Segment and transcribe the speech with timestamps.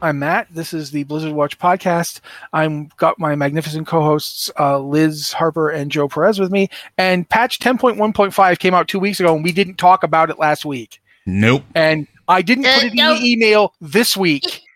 [0.00, 0.46] I'm Matt.
[0.52, 2.20] This is the Blizzard Watch podcast.
[2.52, 6.68] I'm got my magnificent co-hosts uh, Liz Harper and Joe Perez with me.
[6.96, 10.64] And patch 10.1.5 came out two weeks ago, and we didn't talk about it last
[10.64, 11.00] week.
[11.26, 11.64] Nope.
[11.74, 13.14] And I didn't Uh, put it no.
[13.14, 14.62] in the email this week.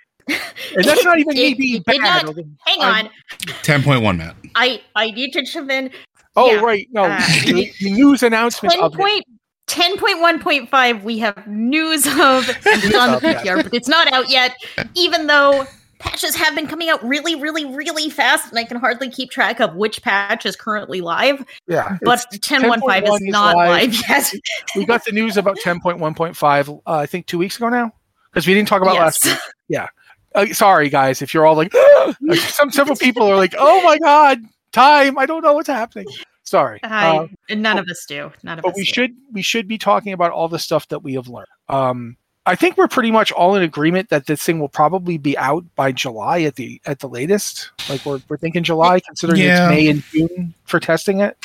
[0.76, 1.98] And that's not even me being bad.
[2.24, 3.10] not- hang I- on.
[3.64, 4.36] 10.1, Matt.
[4.54, 5.90] I I need to chip in.
[6.36, 6.60] Oh, Yeah.
[6.60, 6.86] right.
[6.92, 9.24] No, Uh, the, the news announcement Ten point.
[9.72, 13.18] 10.1.5, we have news of it's on the.
[13.18, 14.54] PTR, but it's not out yet,
[14.94, 15.66] even though
[15.98, 19.60] patches have been coming out really, really, really fast, and I can hardly keep track
[19.60, 21.42] of which patch is currently live.
[21.66, 21.96] Yeah.
[22.02, 23.92] But 10.1.5 is is not live.
[23.92, 24.32] live yet.
[24.76, 27.92] we got the news about 10.1.5, uh, I think, two weeks ago now,
[28.30, 29.38] because we didn't talk about last week.
[29.68, 29.86] Yeah.
[30.34, 31.74] Uh, sorry, guys, if you're all like,
[32.20, 35.18] like, some several people are like, oh my god, time!
[35.18, 36.08] I don't know what's happening.
[36.52, 38.30] Sorry, I, Uh, and none of us do.
[38.42, 38.92] None of but us we do.
[38.92, 41.46] should we should be talking about all the stuff that we have learned.
[41.70, 45.38] Um, I think we're pretty much all in agreement that this thing will probably be
[45.38, 47.70] out by July at the at the latest.
[47.88, 49.70] Like we're we're thinking July, considering Yeah.
[49.70, 51.38] it's May and June for testing it.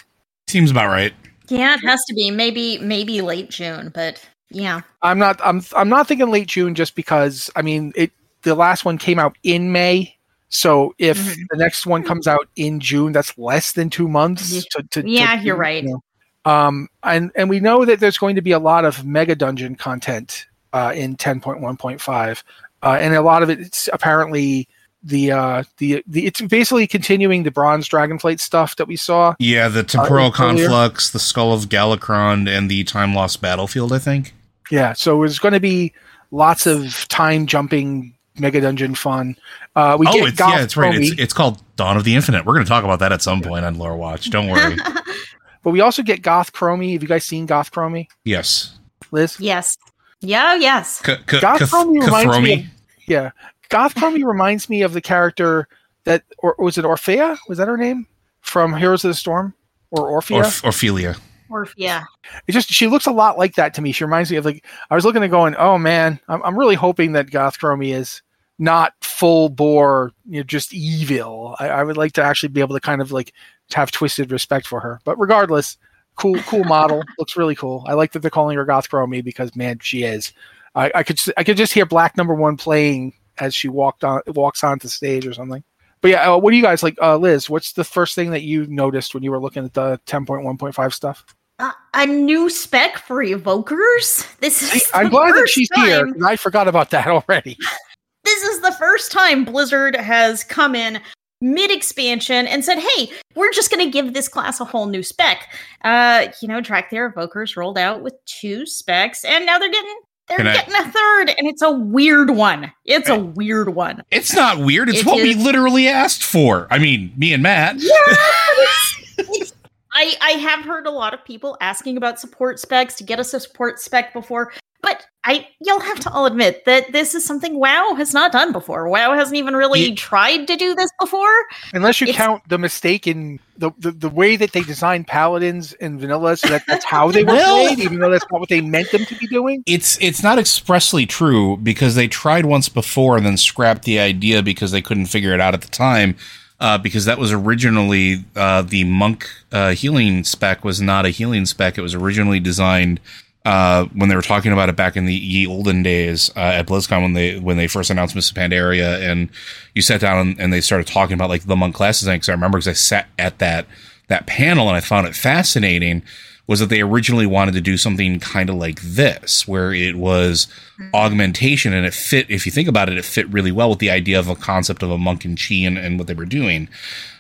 [0.48, 1.14] Seems about right.
[1.48, 2.30] Yeah, it has to be.
[2.30, 4.82] Maybe maybe late June, but yeah.
[5.02, 8.84] I'm not I'm I'm not thinking late June just because I mean it the last
[8.84, 10.17] one came out in May.
[10.50, 11.44] So if Mhm.
[11.52, 14.66] the next one comes out in June, that's less than two months.
[14.66, 15.84] To, to, to Yeah, do, you're right.
[15.84, 16.04] you know.
[16.52, 19.76] Um, and and we know that there's going to be a lot of mega dungeon
[19.76, 22.44] content uh, in 10.1.5,
[22.84, 24.68] uh, and a lot of it, it's apparently
[25.04, 29.34] the uh the the it's basically continuing the bronze dragonflight stuff that we saw.
[29.40, 30.68] Yeah, the temporal earlier.
[30.68, 33.92] conflux, the skull of Galakrond, and the time lost battlefield.
[33.94, 34.34] I think.
[34.72, 35.94] Yeah, so there's going to be
[36.32, 39.36] lots of time jumping mega dungeon fun.
[39.76, 40.96] Uh, we oh, get it's Goth yeah, it's right.
[40.96, 42.46] It's, it's called Dawn of the Infinite.
[42.46, 44.30] We're going to talk about that at some point on Lore Watch.
[44.30, 44.78] Don't worry.
[45.64, 46.94] but we also get Goth Chromie.
[46.94, 48.78] Have you guys seen Goth Chromie, yes.
[49.12, 49.40] Liz?
[49.40, 49.78] yes.
[50.22, 51.02] Yeah, yes.
[51.02, 52.54] K- k- Goth Kath- Chromie reminds me.
[52.54, 52.66] Of,
[53.08, 53.32] yeah,
[53.70, 55.68] Goth Chromie reminds me of the character
[56.06, 57.38] that, or was it Orphea?
[57.48, 58.08] Was that her name
[58.42, 59.54] from Heroes of the Storm,
[59.92, 60.38] or Orphea?
[60.38, 61.16] Orf- Ophelia.
[61.50, 62.04] Or yeah.
[62.48, 63.92] It just she looks a lot like that to me.
[63.92, 66.76] She reminds me of like I was looking at going, oh man, I'm, I'm really
[66.76, 68.22] hoping that Goth Chromie is
[68.60, 71.56] not full bore, you know, just evil.
[71.60, 73.34] I, I would like to actually be able to kind of like
[73.74, 75.00] have twisted respect for her.
[75.04, 75.78] But regardless,
[76.16, 77.84] cool cool model, looks really cool.
[77.88, 80.34] I like that they're calling her Goth Chromie because man, she is.
[80.76, 84.22] I, I could I could just hear Black Number One playing as she walked on
[84.28, 85.64] walks onto stage or something.
[86.02, 87.50] But yeah, uh, what do you guys like, uh, Liz?
[87.50, 91.26] What's the first thing that you noticed when you were looking at the 10.1.5 stuff?
[91.58, 94.28] Uh, a new spec for evokers.
[94.40, 94.72] This is.
[94.72, 96.06] Hey, I'm glad that she's here.
[96.06, 97.58] time- 'cause I forgot about that already.
[98.28, 101.00] This is the first time Blizzard has come in
[101.40, 105.02] mid expansion and said, "Hey, we're just going to give this class a whole new
[105.02, 105.48] spec."
[105.86, 109.98] Uh, you know, Dracthyr evokers rolled out with two specs, and now they're getting
[110.28, 112.70] they're Can getting a third, and it's a weird one.
[112.84, 114.04] It's a weird one.
[114.12, 114.90] It's not weird.
[114.90, 116.68] It's It what we literally asked for.
[116.70, 117.78] I mean, me and Matt.
[117.78, 119.54] Yeah, it's, it's
[119.94, 123.34] I, I have heard a lot of people asking about support specs to get us
[123.34, 124.52] a support spec before
[124.82, 128.52] But I you'll have to all admit that this is something WoW has not done
[128.52, 128.88] before.
[128.88, 131.34] WoW hasn't even really Ye- tried to do this before.
[131.74, 135.74] Unless you It's- count the mistake in the, the, the way that they designed paladins
[135.74, 138.50] in vanilla, so that that's how they were Well- played, even though that's not what
[138.50, 139.64] they meant them to be doing.
[139.66, 144.44] It's it's not expressly true because they tried once before and then scrapped the idea
[144.44, 146.16] because they couldn't figure it out at the time.
[146.60, 151.46] Uh, because that was originally uh, the monk uh, healing spec was not a healing
[151.46, 151.78] spec.
[151.78, 153.00] It was originally designed
[153.48, 156.68] uh, when they were talking about it back in the ye olden days uh, at
[156.68, 159.30] BlizzCon when they when they first announced Mists of Pandaria and
[159.74, 162.10] you sat down and, and they started talking about like the monk classes.
[162.10, 163.66] Because I remember because I sat at that
[164.10, 166.04] that panel and I found it fascinating
[166.46, 170.48] was that they originally wanted to do something kind of like this, where it was
[170.94, 173.90] augmentation and it fit, if you think about it, it fit really well with the
[173.90, 176.68] idea of a concept of a monk and chi and, and what they were doing.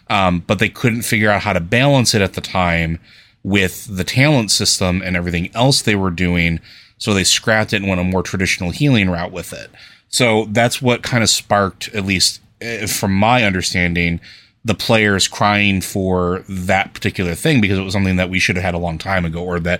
[0.09, 2.99] Um, but they couldn't figure out how to balance it at the time
[3.43, 6.59] with the talent system and everything else they were doing.
[6.97, 9.69] So they scrapped it and went a more traditional healing route with it.
[10.09, 14.19] So that's what kind of sparked, at least eh, from my understanding,
[14.65, 18.65] the players crying for that particular thing because it was something that we should have
[18.65, 19.79] had a long time ago, or that,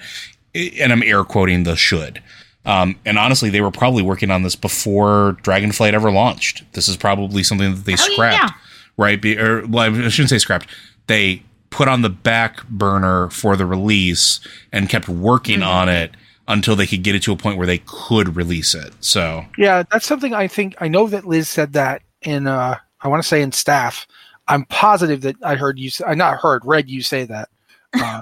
[0.54, 2.22] and I'm air quoting the should.
[2.66, 6.64] Um, and honestly, they were probably working on this before Dragonflight ever launched.
[6.74, 8.58] This is probably something that they Oh, scrapped, yeah.
[8.98, 9.22] right?
[9.22, 10.68] Be, or well, I shouldn't say scrapped.
[11.08, 14.40] They put on the back burner for the release
[14.72, 15.70] and kept working Mm-hmm.
[15.70, 16.12] on it
[16.48, 18.94] until they could get it to a point where they could release it.
[19.02, 23.08] So Yeah, that's something I think I know that Liz said that in uh I
[23.10, 24.08] want to say in staff.
[24.48, 25.92] I'm positive that I heard you.
[26.06, 27.50] I not heard, read you say that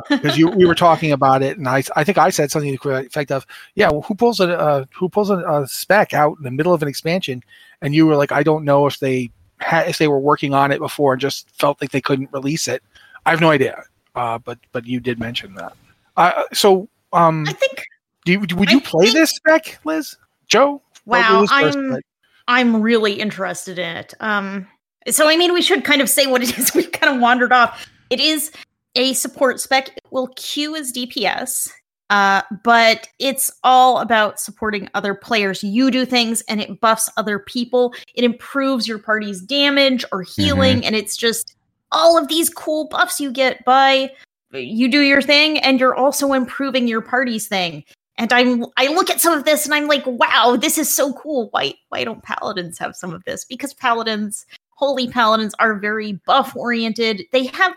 [0.10, 2.90] because you we were talking about it, and I I think I said something to
[2.90, 3.46] the effect of,
[3.76, 6.74] "Yeah, well, who pulls a uh, who pulls a, a spec out in the middle
[6.74, 7.44] of an expansion?"
[7.82, 10.72] And you were like, "I don't know if they had if they were working on
[10.72, 12.82] it before and just felt like they couldn't release it."
[13.26, 13.84] I have no idea,
[14.16, 15.74] uh, but but you did mention that.
[16.18, 17.84] Uh, so um, I think
[18.26, 20.16] do you, would you I play think- this spec, Liz?
[20.48, 20.82] Joe?
[21.06, 22.00] Wow, I'm
[22.48, 24.14] I'm really interested in it.
[24.20, 24.68] Um,
[25.10, 26.74] so I mean, we should kind of say what it is.
[26.74, 27.88] We kind of wandered off.
[28.10, 28.52] It is
[28.96, 29.90] a support spec.
[29.90, 31.70] It will queue as DPS,
[32.10, 35.64] uh, but it's all about supporting other players.
[35.64, 37.94] You do things, and it buffs other people.
[38.14, 41.55] It improves your party's damage or healing, and it's just
[41.92, 44.12] all of these cool buffs you get by
[44.52, 47.84] you do your thing, and you're also improving your party's thing.
[48.18, 51.12] And i'm i look at some of this and i'm like wow this is so
[51.14, 51.50] cool.
[51.52, 53.44] Why why don't paladins have some of this?
[53.44, 54.46] Because paladins
[54.76, 57.24] holy paladins are very buff oriented.
[57.32, 57.74] They have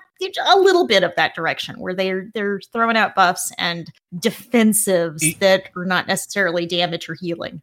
[0.46, 5.36] a little bit of that direction where they're they're throwing out buffs and defensives E-
[5.40, 7.60] that are not necessarily damage or healing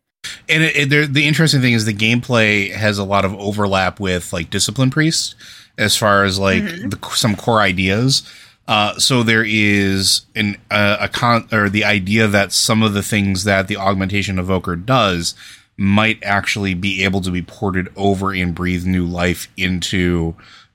[0.50, 4.32] and it, it, the interesting thing is the gameplay has a lot of overlap with
[4.34, 5.36] like discipline priest
[5.78, 6.92] as far as like Mhm.
[6.92, 8.24] the, some core ideas.
[8.68, 13.04] Uh, so there is an uh, a con or the idea that some of the
[13.04, 15.36] things that the augmentation evoker does
[15.78, 20.34] might actually be able to be ported over and breathe new life into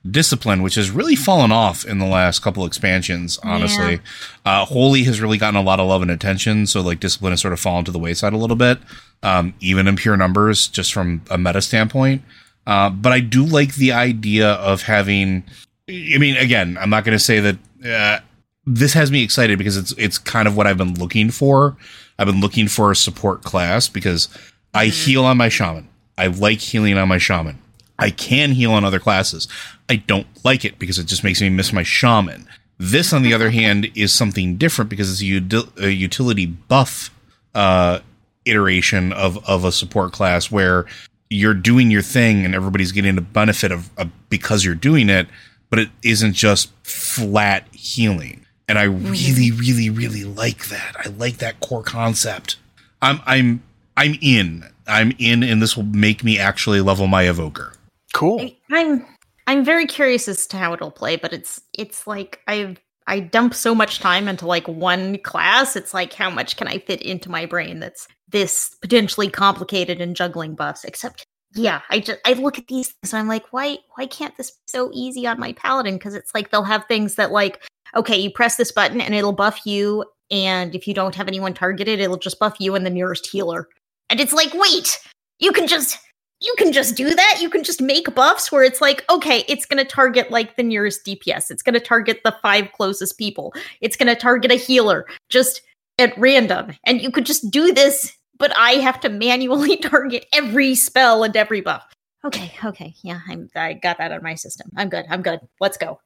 [0.09, 3.99] discipline which has really fallen off in the last couple expansions honestly.
[4.45, 7.41] Uh, holy has really gotten a lot of love and attention so like discipline has
[7.41, 8.79] sort of fallen to the wayside a little bit
[9.23, 12.21] um, even in pure numbers just from a meta standpoint.
[12.67, 15.43] Uh, but i do like the idea of having
[15.89, 18.19] i mean again i'm not going to say that uh,
[18.67, 21.75] this has me excited because it's it's kind of what i've been looking for.
[22.19, 24.29] I've been looking for a support class because
[24.75, 25.89] i heal on my shaman.
[26.19, 27.57] I like healing on my shaman.
[27.97, 29.47] I can heal on other classes.
[29.89, 32.47] I don't like it because it just makes me miss my shaman.
[32.77, 37.09] This, on the other hand, is something different because it's a, util- a utility buff
[37.53, 37.99] uh,
[38.45, 40.85] iteration of of a support class where
[41.29, 45.27] you're doing your thing and everybody's getting the benefit of, of because you're doing it,
[45.69, 48.45] but it isn't just flat healing.
[48.67, 49.11] And I mm-hmm.
[49.11, 50.95] really, really, really like that.
[50.99, 52.57] I like that core concept.
[53.01, 53.63] I'm I'm
[53.97, 54.65] I'm in.
[54.87, 57.73] I'm in, and this will make me actually level my evoker.
[58.13, 58.41] Cool.
[58.41, 59.05] I, i'm
[59.47, 62.77] i'm very curious as to how it'll play but it's it's like i've
[63.07, 66.77] i dump so much time into like one class it's like how much can i
[66.79, 72.19] fit into my brain that's this potentially complicated and juggling buffs except yeah i just
[72.25, 75.27] i look at these things and i'm like why why can't this be so easy
[75.27, 75.95] on my paladin?
[75.95, 77.61] Because it's like they'll have things that like
[77.95, 81.53] okay you press this button and it'll buff you and if you don't have anyone
[81.53, 83.67] targeted it'll just buff you and the nearest healer.
[84.09, 84.99] And it's like wait
[85.39, 85.97] you can just
[86.41, 87.37] you can just do that.
[87.39, 90.63] You can just make buffs where it's like, okay, it's going to target like the
[90.63, 91.51] nearest DPS.
[91.51, 93.53] It's going to target the five closest people.
[93.79, 95.61] It's going to target a healer just
[95.99, 96.73] at random.
[96.85, 101.35] And you could just do this, but I have to manually target every spell and
[101.37, 101.85] every buff.
[102.25, 102.93] Okay, okay.
[103.03, 104.71] Yeah, I'm, I got that on my system.
[104.75, 105.05] I'm good.
[105.09, 105.39] I'm good.
[105.59, 105.99] Let's go.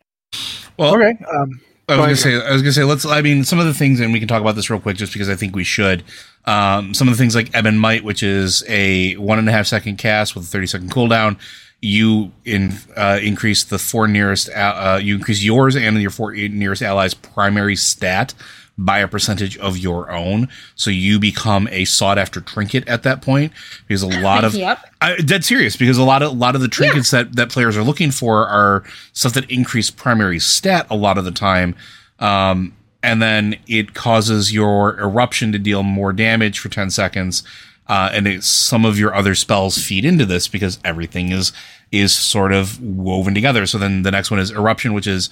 [0.77, 1.17] Well, Okay.
[1.33, 3.05] Um, I was gonna say, I was gonna say, let's.
[3.05, 5.13] I mean, some of the things, and we can talk about this real quick, just
[5.13, 6.03] because I think we should.
[6.45, 9.67] Um, some of the things like Ebon Might, which is a one and a half
[9.67, 11.37] second cast with a thirty second cooldown.
[11.81, 14.49] You in uh, increase the four nearest.
[14.49, 18.33] Uh, you increase yours and your four nearest allies' primary stat
[18.77, 20.49] by a percentage of your own.
[20.75, 23.53] So you become a sought after trinket at that point
[23.87, 24.79] because a lot of Yep.
[25.01, 27.77] I, dead serious because a lot of a lot of the trinkets that that players
[27.77, 31.75] are looking for are stuff that increase primary stat a lot of the time,
[32.19, 37.43] um, and then it causes your eruption to deal more damage for ten seconds,
[37.87, 41.53] uh, and it, some of your other spells feed into this because everything is
[41.91, 43.65] is sort of woven together.
[43.65, 45.29] So then the next one is eruption, which is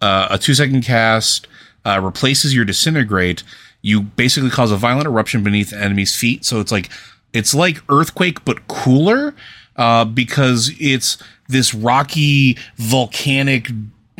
[0.00, 1.48] uh, a two second cast
[1.84, 3.42] uh, replaces your disintegrate.
[3.82, 6.44] You basically cause a violent eruption beneath the enemy's feet.
[6.44, 6.90] So it's like
[7.32, 9.34] it's like earthquake but cooler
[9.76, 13.70] uh, because it's this rocky volcanic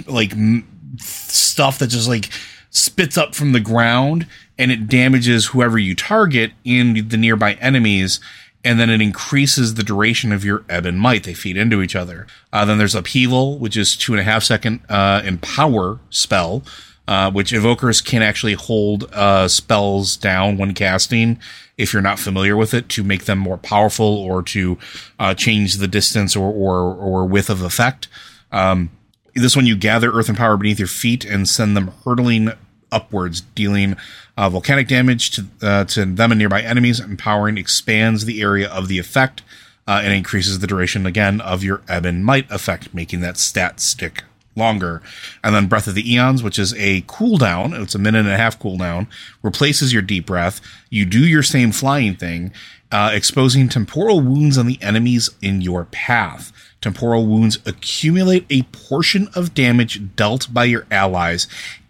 [0.07, 0.67] like m-
[0.99, 2.29] stuff that just like
[2.71, 4.27] spits up from the ground
[4.59, 8.21] and it damages whoever you target in the nearby enemies
[8.65, 11.25] and then it increases the duration of your Ebon Might.
[11.25, 12.27] They feed into each other.
[12.53, 16.63] Uh, then there's upheaval, which is two and a half second uh, empower spell,
[17.07, 21.39] uh, which evokers can actually hold uh, spells down when casting
[21.77, 24.79] if you're not familiar with it to make them more powerful or to
[25.19, 28.09] uh, change the distance or, or or width of effect.
[28.53, 28.91] Um,
[29.35, 32.53] this one you gather earth and power beneath your feet and send them hurtling
[32.93, 33.97] upwards, dealing
[34.37, 37.01] uh, volcanic damage to uh, to them and nearby enemies.
[37.01, 39.43] Empowering expands the area of the effect
[39.87, 44.25] uh, and increases the duration again of your Ebon Might effect, making that stat stick
[44.57, 45.03] longer.
[45.43, 48.37] And then Breath of the Eons, which is a cooldown, it's a minute and a
[48.37, 49.07] half cooldown,
[49.43, 50.61] replaces your deep breath.
[50.91, 52.53] You do your same flying thing,
[52.93, 56.53] uh, exposing temporal wounds on the enemies in your path.
[56.81, 61.47] Temporal wounds accumulate a portion of damage dealt by your allies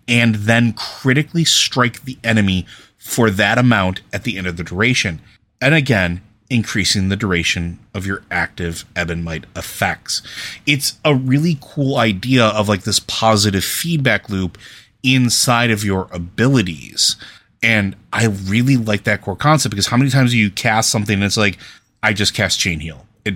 [0.07, 2.67] and then critically strike the enemy
[2.99, 5.21] for that amount at the end of the duration.
[5.61, 6.23] And again,
[6.55, 10.23] increasing the duration of your active Ebon Might effects.
[10.67, 14.57] It's a really cool idea of like this positive feedback loop
[15.03, 17.17] inside of your abilities.
[17.61, 21.15] And I really like that core concept because how many times do you cast something
[21.15, 21.59] and it's like,
[22.05, 23.05] I just cast Chain Heal?
[23.25, 23.35] It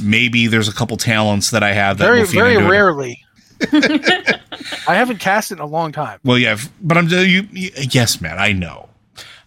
[0.00, 2.70] maybe there's a couple talents that I have that very will feed very into it.
[2.70, 3.24] rarely.
[4.86, 6.20] I haven't cast it in a long time.
[6.22, 7.48] Well, yeah, but I'm you.
[7.50, 8.88] you yes, man, I know.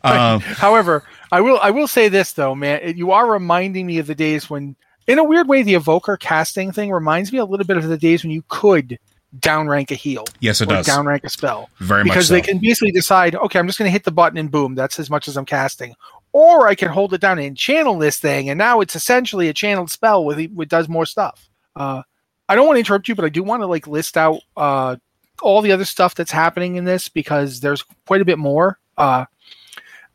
[0.03, 2.97] Um, However, I will I will say this though, man.
[2.97, 4.75] You are reminding me of the days when,
[5.07, 7.97] in a weird way, the evoker casting thing reminds me a little bit of the
[7.97, 8.99] days when you could
[9.39, 10.25] downrank a heal.
[10.41, 10.87] yes, it or does.
[10.87, 11.69] downrank a spell.
[11.79, 12.33] Very much because so.
[12.33, 14.99] they can basically decide, okay, I'm just going to hit the button and boom, that's
[14.99, 15.95] as much as I'm casting.
[16.33, 19.53] Or I can hold it down and channel this thing, and now it's essentially a
[19.53, 21.49] channeled spell with it does more stuff.
[21.75, 22.03] Uh,
[22.47, 24.97] I don't want to interrupt you, but I do want to like list out uh,
[25.41, 28.79] all the other stuff that's happening in this because there's quite a bit more.
[28.97, 29.25] Uh,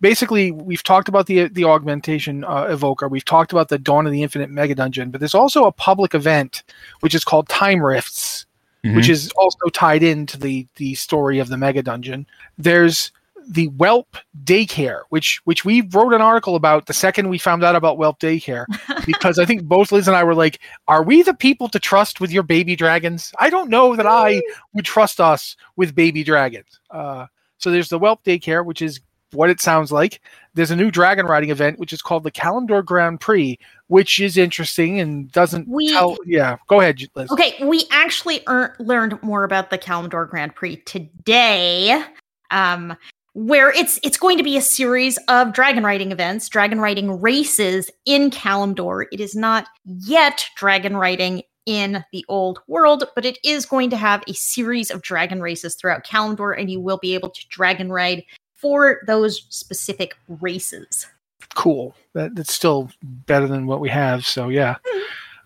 [0.01, 3.09] basically, we've talked about the the augmentation uh, evoker.
[3.09, 6.15] We've talked about the Dawn of the Infinite Mega Dungeon, but there's also a public
[6.15, 6.63] event
[7.01, 8.47] which is called Time Rifts
[8.95, 12.27] which is also tied into the the story of the mega dungeon.
[12.59, 13.11] There's
[13.49, 17.77] the Whelp daycare, which which we wrote an article about the second we found out
[17.77, 18.67] about Whelp daycare,
[19.07, 22.21] because I think both Liz and I were like, "Are we the people to trust
[22.21, 24.41] with your baby dragons?" I don't know that I
[24.73, 26.81] would trust us with baby dragons.
[26.91, 27.27] Uh,
[27.59, 29.01] so there's the Whelp daycare, which is
[29.37, 30.21] what it sounds like.
[30.55, 34.37] There's a new dragon riding event, which is called the Kalimdor Grand Prix, which is
[34.37, 36.17] interesting and doesn't We- tell.
[36.25, 37.31] Yeah, go ahead, Liz.
[37.31, 42.03] Okay, we actually ear- learned more about the Kalimdor Grand Prix today,
[42.51, 42.97] um,
[43.35, 47.91] where it's it's going to be a series of dragon riding events, dragon riding races
[48.07, 49.05] in Kalimdor.
[49.13, 53.97] It is not yet dragon riding in the old world, but it is going to
[53.97, 57.91] have a series of dragon races throughout Kalimdor, and you will be able to dragon
[57.93, 58.23] ride
[58.57, 61.07] for those specific races.
[61.55, 61.95] cool.
[62.15, 64.27] That, that's still better than what we have.
[64.27, 64.77] So yeah.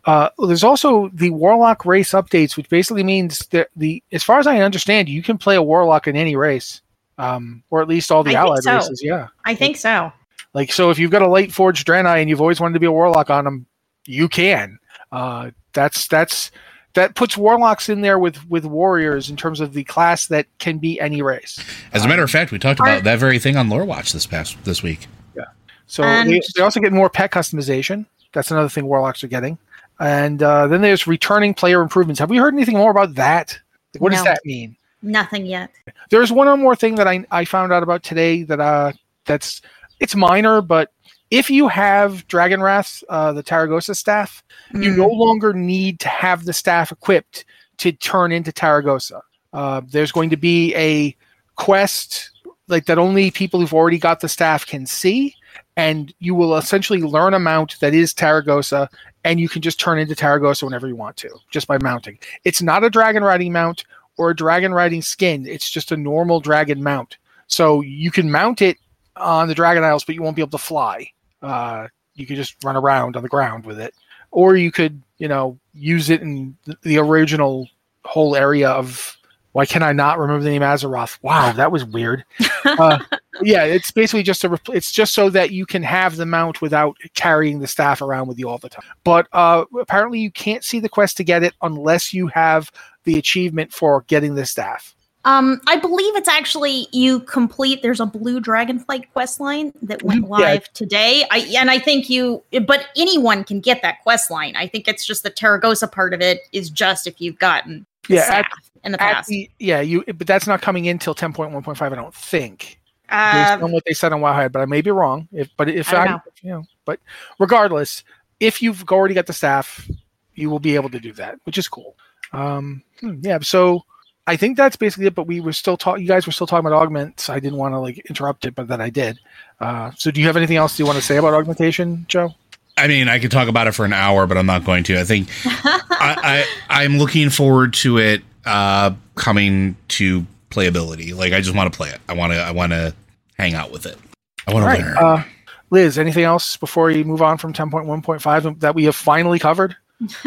[0.07, 4.47] Uh, there's also the Warlock race updates, which basically means that the, as far as
[4.47, 6.81] I understand, you can play a Warlock in any race,
[7.19, 8.77] um, or at least all the I allied so.
[8.77, 9.03] races.
[9.03, 10.11] Yeah, I think so.
[10.55, 12.87] like so, if you've got a light forged Draenei and you've always wanted to be
[12.87, 13.67] a Warlock on them,
[14.07, 14.79] you can.
[15.13, 16.51] Uh, that's that's
[16.95, 20.79] that puts Warlocks in there with with warriors in terms of the class that can
[20.79, 21.63] be any race.
[21.93, 24.13] As a matter of fact, we talked Are- about that very thing on Lore Watch
[24.13, 25.07] this past this week.
[25.37, 25.45] Yeah.
[25.87, 28.07] So And- they, they also get more pet customization.
[28.33, 29.59] That's another thing Warlocks are getting.
[29.99, 32.19] And uh, then there's returning player improvements.
[32.21, 33.59] Have we heard anything more about that?
[33.95, 34.77] Like, what does that mean?
[35.03, 35.71] Nothing yet.
[36.11, 38.93] There's one more thing that I, I found out about today that uh
[39.27, 39.63] that's
[39.99, 40.91] it's minor, but
[41.31, 44.97] if you have Dragon Wrath, uh, the Tarecgosa staff, you Mm.
[44.97, 47.45] no longer need to have the staff equipped
[47.79, 49.21] to turn into Tarecgosa.
[49.53, 51.17] Uh, there's going to be a
[51.57, 52.31] quest
[52.69, 55.35] like that only people who've already got the staff can see,
[55.77, 58.89] and you will essentially learn a mount that is Tarecgosa,
[59.25, 62.19] and you can just turn into Tarecgosa whenever you want to, just by mounting.
[62.45, 63.85] It's not a dragon riding mount
[64.19, 65.47] or a dragon riding skin.
[65.47, 67.19] It's just a normal dragon mount.
[67.49, 68.79] So you can mount it
[69.17, 71.11] on the Dragon Isles, but you won't be able to fly.
[71.43, 73.95] Uh, you could just run around on the ground with it,
[74.31, 77.69] or you could, you know, use it in the, original
[78.05, 79.17] whole area of.
[79.53, 81.19] Why can I not remember the name Azeroth?
[81.23, 82.25] Wow, that was weird.
[82.63, 82.99] Uh,
[83.43, 84.49] yeah, it's basically just a.
[84.51, 88.29] repl- It's just so that you can have the mount without carrying the staff around
[88.29, 88.85] with you all the time.
[89.03, 92.71] But uh, apparently, you can't see the quest to get it unless you have
[93.05, 94.95] the achievement for getting the staff.
[95.25, 97.83] Um, I believe it's actually you complete.
[97.83, 100.47] There's a blue dragonflight quest line that went Mhm, yeah.
[100.47, 101.25] live today.
[101.31, 104.57] I and I think you, but anyone can get that quest line.
[104.57, 108.25] I think it's just the Tarecgosa part of it is just if you've gotten Yeah,
[108.31, 108.51] at-
[108.83, 109.29] in the past.
[109.29, 110.03] the, yeah, you.
[110.05, 111.93] But that's not coming in till ten point one point five.
[111.93, 112.79] I don't think.
[113.11, 115.29] based Uh, on what they said on Wowhead, but I may be wrong.
[115.33, 116.21] If but if I I, know.
[116.43, 116.99] you know, but
[117.41, 118.05] regardless,
[118.39, 119.87] if you've already got the staff,
[120.35, 121.97] you will be able to do that, which is cool.
[122.33, 123.85] Um, hmm, yeah, so
[124.31, 125.15] I think that's basically it.
[125.17, 126.03] But we were still talking.
[126.03, 127.29] You guys were still talking about augments.
[127.29, 129.19] I didn't want to like interrupt it, but then I did.
[129.59, 132.33] Uh, so do you have anything else you want to say about augmentation, Joe?
[132.79, 135.01] I mean, I could talk about it for an hour, but I'm not going to.
[135.01, 141.13] I think I, I I'm looking forward to it uh, coming to playability.
[141.15, 142.01] Like, I just want to play it.
[142.09, 142.39] I want to.
[142.39, 142.95] I want to
[143.37, 143.99] hang out with it.
[144.47, 144.97] I want All to right, learn.
[144.97, 145.25] uh,
[145.71, 145.99] Liz.
[145.99, 148.95] Anything else before we move on from ten point one point five that we have
[148.95, 149.75] finally covered?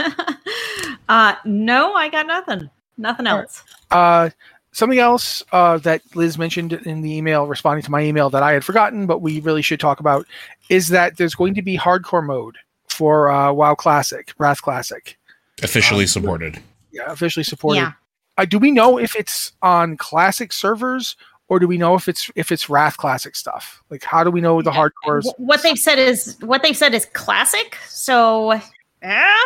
[1.08, 2.70] uh, no, I got nothing.
[2.98, 3.44] Nothing All right.
[3.44, 3.64] else.
[3.94, 4.30] Uh,
[4.72, 8.52] something else uh, that Liz mentioned in the email, responding to my email that I
[8.52, 10.26] had forgotten, but we really should talk about,
[10.70, 12.58] is that there's going to be hardcore mode
[12.88, 15.18] for uh, WoW Classic, Wrath Classic.
[15.62, 16.60] Officially um, supported.
[16.92, 17.80] Yeah, officially supported.
[17.80, 17.92] Yeah.
[18.38, 21.16] Uh, do we know if it's on Classic servers
[21.50, 23.84] or do we know if it's if it's Wrath Classic stuff?
[23.90, 25.26] Like, how do we know the Yeah, hardcores?
[25.38, 27.78] What they've said is what they've said is classic.
[27.88, 28.60] So,
[29.02, 29.38] yeah.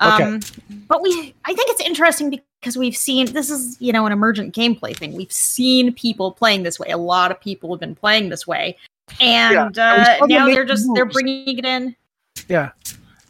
[0.00, 0.40] Um,
[0.86, 4.54] but we, I think it's interesting because we've seen this is you know an emergent
[4.54, 5.14] gameplay thing.
[5.14, 6.88] We've seen people playing this way.
[6.88, 8.76] A lot of people have been playing this way,
[9.20, 11.96] and we uh, now they're just they're bringing it in.
[12.48, 12.70] Yeah.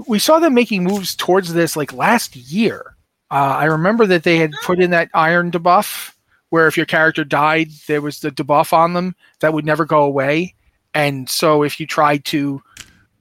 [0.07, 2.95] We saw them making moves towards this like last year.
[3.31, 6.15] Uh, I remember that they had put in that iron debuff
[6.51, 10.03] where if your character died, there was the debuff on them that would never go
[10.03, 10.55] away.
[10.95, 12.63] And so if you tried to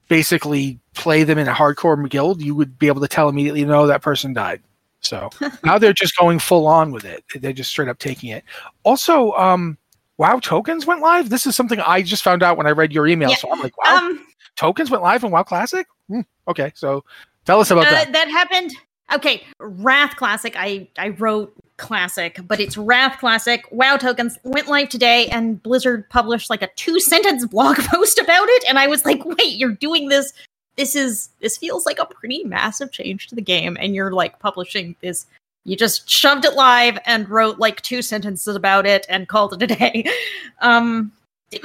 [0.08, 3.86] basically play them in a hardcore guild, you would be able to tell immediately, no,
[3.86, 4.62] that person died.
[5.00, 5.30] So
[5.64, 7.24] now they're just going full on with it.
[7.34, 8.44] They're just straight up taking it.
[8.84, 9.78] Also, um,
[10.18, 11.30] WoW tokens went live.
[11.30, 13.30] This is something I just found out when I read your email.
[13.30, 15.86] Yeah, So I'm like, wow, Um, tokens went live in WoW Classic.
[16.08, 17.04] Hmm, okay, so
[17.44, 18.12] tell us about uh, that.
[18.12, 18.72] that happened.
[19.12, 20.54] Okay, Wrath Classic.
[20.56, 23.64] I I wrote Classic, but it's Wrath Classic.
[23.70, 28.48] WoW tokens went live today, and Blizzard published like a two sentence blog post about
[28.48, 28.64] it.
[28.68, 30.32] And I was like, wait, you're doing this?
[30.78, 34.38] This is this feels like a pretty massive change to the game, and you're like
[34.38, 35.26] publishing this.
[35.64, 39.70] You just shoved it live and wrote like two sentences about it and called it
[39.70, 40.04] a day.
[40.60, 41.12] Um,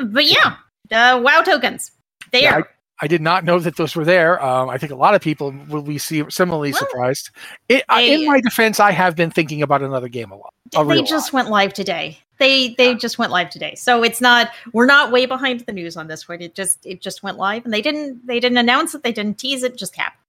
[0.08, 0.58] but yeah,
[0.91, 1.91] uh, WoW tokens.
[2.32, 2.69] They Yeah, are.
[3.02, 4.43] I did not know that those were there.
[4.43, 7.32] Um, I think a lot of people will be similarly Well, surprised.
[7.69, 10.54] It, I- they- in my defense, I have been thinking about another game a lot.
[10.76, 11.38] A they just lot.
[11.39, 12.19] went live today.
[12.43, 13.73] They they just went live today.
[13.75, 16.41] So it's not we're not way behind the news on this one.
[16.41, 19.38] It just it just went live and they didn't they didn't announce it, they didn't
[19.38, 20.19] tease it, just happened.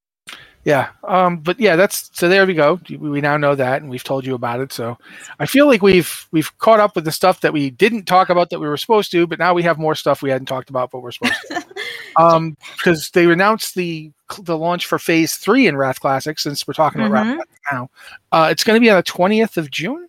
[0.64, 2.28] Yeah, um, but yeah, that's so.
[2.28, 2.80] There we go.
[2.88, 4.72] We now know that, and we've told you about it.
[4.72, 4.96] So
[5.40, 8.48] I feel like we've we've caught up with the stuff that we didn't talk about
[8.50, 10.92] that we were supposed to, but now we have more stuff we hadn't talked about,
[10.92, 11.66] but we're supposed to.
[12.16, 16.38] um, because they announced the the launch for Phase Three in Wrath Classic.
[16.38, 17.34] Since we're talking about Wrath Mhm.
[17.34, 17.90] Classic now,
[18.30, 20.08] uh, it's going to be on the twentieth of June.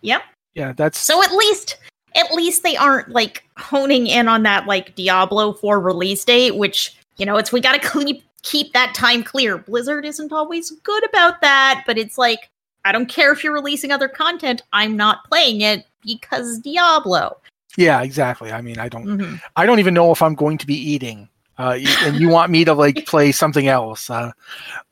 [0.00, 0.22] Yep.
[0.54, 1.78] Yeah, that's So at least
[2.16, 6.96] at least they aren't like honing in on that like Diablo 4 release date, which
[7.16, 9.58] you know, it's we gotta keep keep that time clear.
[9.58, 12.50] Blizzard isn't always good about that, but it's like
[12.84, 17.38] I don't care if you're releasing other content, I'm not playing it because Diablo.
[17.76, 18.52] yeah, exactly.
[18.52, 19.40] I mean, I don't Mhm.
[19.56, 21.28] I don't even know if I'm going to be eating.
[21.58, 24.10] Uh, and you want me to like play something else.
[24.10, 24.32] Uh,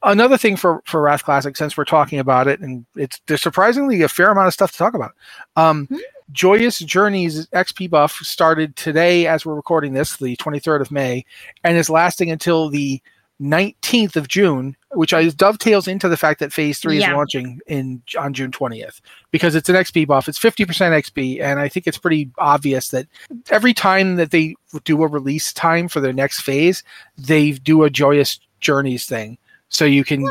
[0.02, 4.02] another thing for for Wrath Classic, since we're talking about it, and it's there's surprisingly
[4.02, 5.12] a fair amount of stuff to talk about.
[5.56, 5.96] Um, Hmm.
[6.30, 11.26] Joyous Journeys XP buff started today as we're recording this, the 23rd of May,
[11.62, 13.02] and is lasting until the
[13.42, 17.10] 19th of June, which is dovetails into the fact that Phase Three Yeah.
[17.10, 19.00] is launching in on June 20th
[19.30, 20.28] because it's an XP buff.
[20.28, 23.06] It's 50% XP, and I think it's pretty obvious that
[23.50, 26.82] every time that they do a release time for their next phase,
[27.18, 30.24] they do a joyous journeys thing, so you can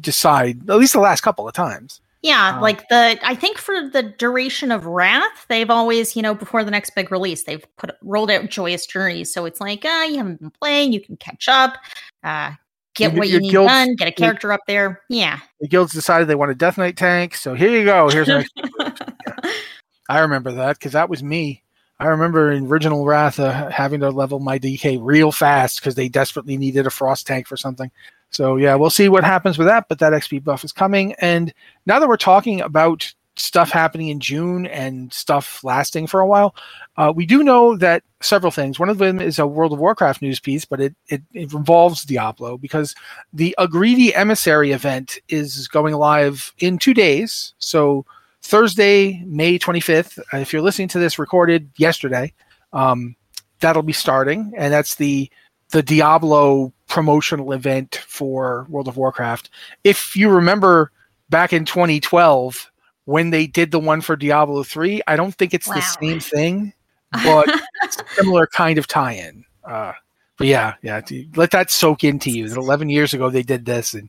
[0.00, 2.00] decide at least the last couple of times.
[2.22, 6.34] Yeah, Um, like the I think for the duration of Wrath, they've always, you know,
[6.34, 9.30] before the next big release, they've put rolled out Joyous Journeys.
[9.30, 11.76] So it's like, ah, you haven't been playing, you can catch up,
[12.24, 12.52] uh,
[12.94, 15.02] get Your- what you need guilds- done, get a your- character up there.
[15.08, 15.38] Yeah.
[15.60, 18.08] The guilds decided they want a Death Knight tank, so here you go.
[18.08, 18.44] Here's an
[20.08, 21.62] I remember that because that was me.
[21.98, 26.08] I remember in original Wrath uh, having to level my DK real fast because they
[26.08, 27.90] desperately needed a frost tank for something.
[28.30, 29.86] So yeah, we'll see what happens with that.
[29.88, 31.54] But that XP buff is coming, and
[31.86, 36.54] now that we're talking about stuff happening in June and stuff lasting for a while,
[36.96, 38.78] uh, we do know that several things.
[38.78, 42.04] One of them is a World of Warcraft news piece, but it it, it involves
[42.04, 42.94] Diablo because
[43.32, 47.54] the A Greedy Emissary event is going live in two days.
[47.58, 48.06] So
[48.42, 50.18] Thursday, May 25th.
[50.32, 52.32] uh, If you're listening to this recorded yesterday,
[52.72, 53.16] um,
[53.60, 55.30] that'll be starting, and that's the
[55.70, 59.50] the Diablo promotional event for World of Warcraft.
[59.82, 60.92] If you remember
[61.30, 62.70] back in 2012
[63.06, 65.74] when they did the one for Diablo 3, I don't think it's Wow.
[65.74, 66.72] the same thing,
[67.12, 67.48] but
[67.82, 69.44] it's a similar kind of tie-in.
[69.64, 69.92] Uh,
[70.36, 71.00] but yeah, yeah,
[71.36, 72.48] let that soak into you.
[72.48, 74.08] That 11 years ago they did this, and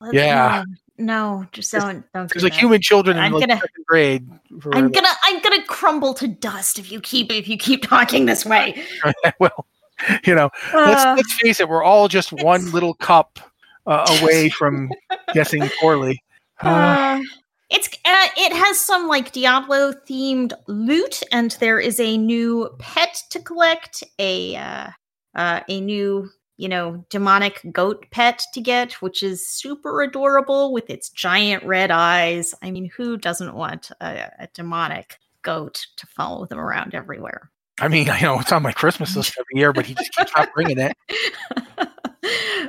[0.00, 0.64] Let's- Yeah.
[0.96, 2.60] No, just don't don't do there's like that.
[2.60, 4.28] human children in I'm like gonna- second grade.
[4.74, 8.46] I'm gonna I'm gonna crumble to dust if you keep if you keep talking this
[8.46, 8.80] way.
[9.40, 9.66] well,
[10.24, 13.40] you know, let's, Uh, let's face it, we're all just one little cup
[13.88, 14.88] uh, away from
[15.34, 16.22] guessing poorly.
[16.62, 17.20] Uh, Uh,
[17.74, 23.22] it's uh, it has some like Diablo themed loot, and there is a new pet
[23.30, 24.88] to collect, a uh,
[25.34, 30.88] uh, a new you know demonic goat pet to get, which is super adorable with
[30.88, 32.54] its giant red eyes.
[32.62, 37.50] I mean, who doesn't want a, a demonic goat to follow them around everywhere?
[37.80, 40.32] I mean, I know it's on my Christmas list every year, but he just keeps
[40.36, 40.96] on bringing it.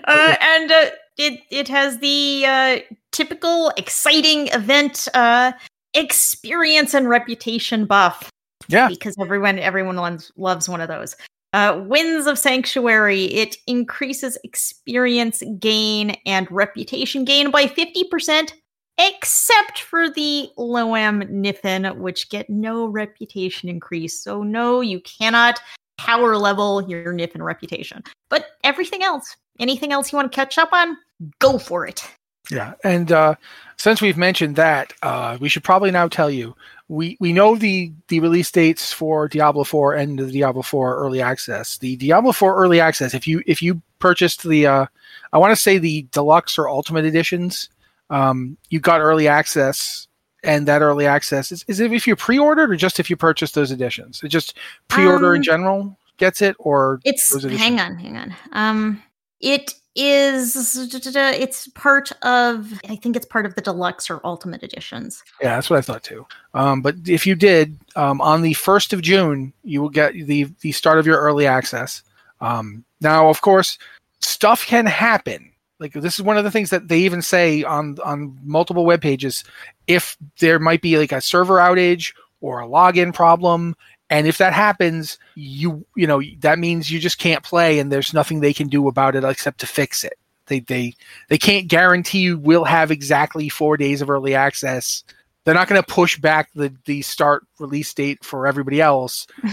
[0.04, 5.54] uh, and uh, it it has the uh, typical exciting event uh,
[5.94, 8.30] experience and reputation buff
[8.68, 11.16] Yeah, because everyone everyone loves, loves one of those.
[11.54, 18.54] Uh, Winds of Sanctuary it increases experience gain and reputation gain by fifty percent,
[18.98, 24.22] except for the Loamm Niffen, which get no reputation increase.
[24.22, 25.62] So no, you cannot
[25.98, 28.04] power level your Niffen reputation.
[28.28, 30.98] But everything else, anything else you want to catch up on,
[31.40, 32.04] go for it.
[32.50, 32.74] Yeah.
[32.84, 33.36] And uh,
[33.78, 36.56] since we've mentioned that, uh, we should probably now tell you
[36.88, 41.22] we we know the the release dates for Diablo 4 and the Diablo 4 early
[41.22, 41.78] access.
[41.78, 44.86] The Diablo 4 early access, if you if you purchased the uh,
[45.34, 47.70] I want to say the deluxe or ultimate editions,
[48.10, 50.08] um, you got early access.
[50.44, 53.56] And that early access is, is it if you pre-ordered or just if you purchased
[53.56, 54.22] those editions?
[54.24, 54.56] It just
[54.90, 58.36] pre-order in Um, general gets it, or It's hang on, hang on.
[58.52, 59.04] Um,
[59.42, 65.24] it is it's part of I think it's part of the deluxe or ultimate editions.
[65.42, 66.28] Yeah, that's what I thought too.
[66.54, 70.44] Um, but if you did, um, on the first of June, you will get the
[70.62, 72.04] the start of your early access.
[72.42, 73.78] Um, now, of course,
[74.20, 75.52] stuff can happen.
[75.80, 79.02] Like this is one of the things that they even say on on multiple web
[79.02, 79.44] pages.
[79.88, 83.76] If there might be like a server outage or a login problem,
[84.10, 88.14] and if that happens, you you know that means you just can't play, and there's
[88.14, 90.18] nothing they can do about it except to fix it.
[90.48, 90.94] They they
[91.30, 95.04] they can't guarantee you will have exactly four days of early access.
[95.44, 99.28] They're not going to push back the the start release date for everybody else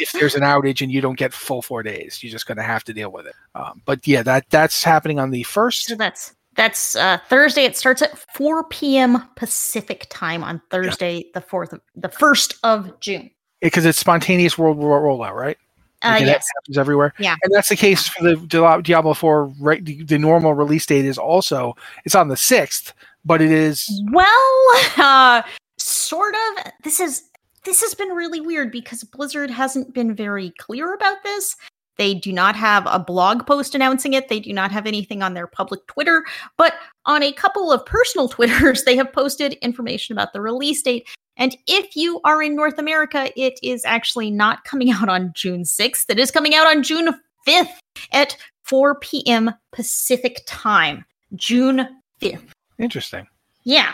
[0.00, 2.22] if there's an outage and you don't get full four days.
[2.22, 3.34] You're just going to have to deal with it.
[3.54, 5.86] Um, but yeah, that that's happening on the first.
[5.86, 7.64] So that's that's uh, Thursday.
[7.64, 9.22] It starts at 4 p.m.
[9.36, 13.30] Pacific time on Thursday, the fourth, the first of June.
[13.60, 15.58] Because it's spontaneous world war rollout, right?
[16.02, 17.12] Uh, Like, and yes, that happens everywhere.
[17.18, 17.34] Yeah.
[17.42, 19.52] and that's the case for the Diablo Four.
[19.58, 22.92] Right, the, the normal release date is also it's on the sixth,
[23.24, 25.42] but it is Well, uh,
[25.76, 26.72] sort of.
[26.84, 27.24] This is
[27.64, 31.56] this has been really weird because Blizzard hasn't been very clear about this.
[31.98, 34.28] They do not have a blog post announcing it.
[34.28, 36.24] They do not have anything on their public Twitter,
[36.56, 36.74] but
[37.06, 41.08] on a couple of personal Twitters, they have posted information about the release date.
[41.38, 45.62] And if you are in North America, it is actually not coming out on June
[45.62, 46.04] 6th.
[46.08, 47.14] It is coming out on June
[47.46, 47.70] 5th
[48.12, 49.54] at 4 p.m.
[49.72, 51.04] Pacific time.
[51.34, 51.88] June
[52.20, 52.48] 5th.
[52.78, 53.26] interesting.
[53.64, 53.92] Yeah.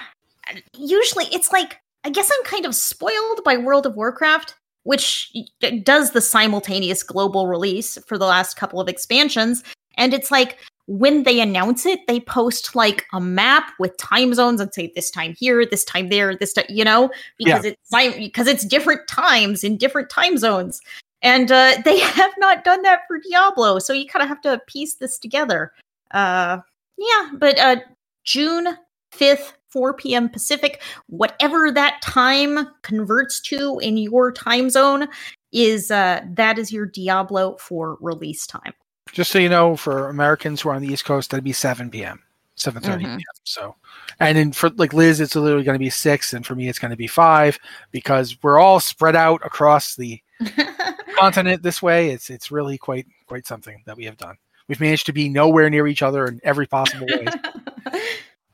[0.76, 4.54] Usually it's like, I guess I'm kind of spoiled by World of Warcraft,
[4.84, 5.32] which
[5.82, 9.62] does the simultaneous global release for the last couple of expansions.
[9.96, 14.60] And it's like, when they announce it, they post like a map with time zones
[14.60, 18.18] and say this time here, this time there, this time, you know, because it's sim-
[18.18, 20.80] because it's different times in different time zones.
[21.22, 24.60] And uh, they have not done that for Diablo, so you kind of have to
[24.66, 25.72] piece this together.
[26.10, 26.58] Uh,
[26.98, 27.76] yeah, but uh,
[28.24, 28.76] June
[29.12, 30.28] 5th, 4 p.m.
[30.28, 30.82] Pacific.
[31.06, 35.08] Whatever that time converts to in your time zone
[35.52, 38.74] is uh, that is your Diablo 4 release time.
[39.14, 41.88] Just so you know, for Americans who are on the East Coast, that'd be 7
[41.90, 42.20] p.m.
[42.56, 43.00] 7:30 Mhm.
[43.16, 43.20] p.m.
[43.44, 43.74] So,
[44.20, 46.78] and then for like Liz, it's literally going to be six, and for me, it's
[46.78, 47.58] going to be five
[47.90, 50.20] because we're all spread out across the
[51.18, 52.10] continent this way.
[52.10, 54.36] It's it's really quite quite something that we have done.
[54.68, 57.26] We've managed to be nowhere near each other in every possible way.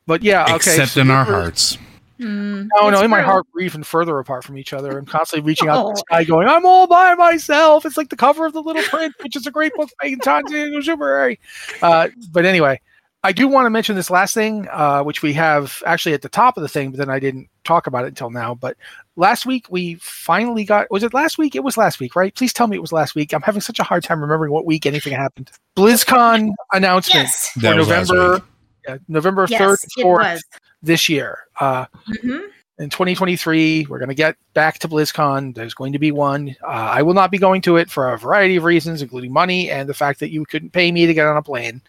[0.07, 0.55] But yeah, okay.
[0.57, 1.79] Except so in our we were- hearts.
[2.21, 4.99] Hmm, No, no, in my heart, we're even further apart from each other.
[4.99, 6.05] I'm constantly reaching out to the Oh.
[6.11, 9.37] sky, going, "I'm all by myself." It's like the cover of the Little Prince, which
[9.37, 11.35] is a great book by Tanzania Super.
[11.83, 12.81] Uh, but anyway,
[13.23, 16.29] I do want to mention this last thing, uh, which we have actually at the
[16.29, 18.55] top of the thing, but then I didn't talk about it until now.
[18.55, 18.77] But
[19.17, 20.91] last week we finally got.
[20.91, 21.55] Was it last week?
[21.55, 22.35] It was last week, right?
[22.35, 23.33] Please tell me it was last week.
[23.35, 25.51] I'm having such a hard time remembering what week anything happened.
[25.77, 27.51] BlizzCon announcement Yes.
[27.61, 28.43] For was last November.
[28.93, 30.43] Yeah, November third, it fourth
[30.83, 31.39] this year.
[31.61, 31.87] Uh,
[32.23, 32.49] Mhm.
[32.79, 35.55] in 2023 we're going to get back to blizzcon.
[35.55, 36.57] There's going to be one.
[36.63, 39.71] Uh, i will not be going to it for a variety of reasons including money
[39.71, 41.83] and the fact that you couldn't pay me to get on a plane.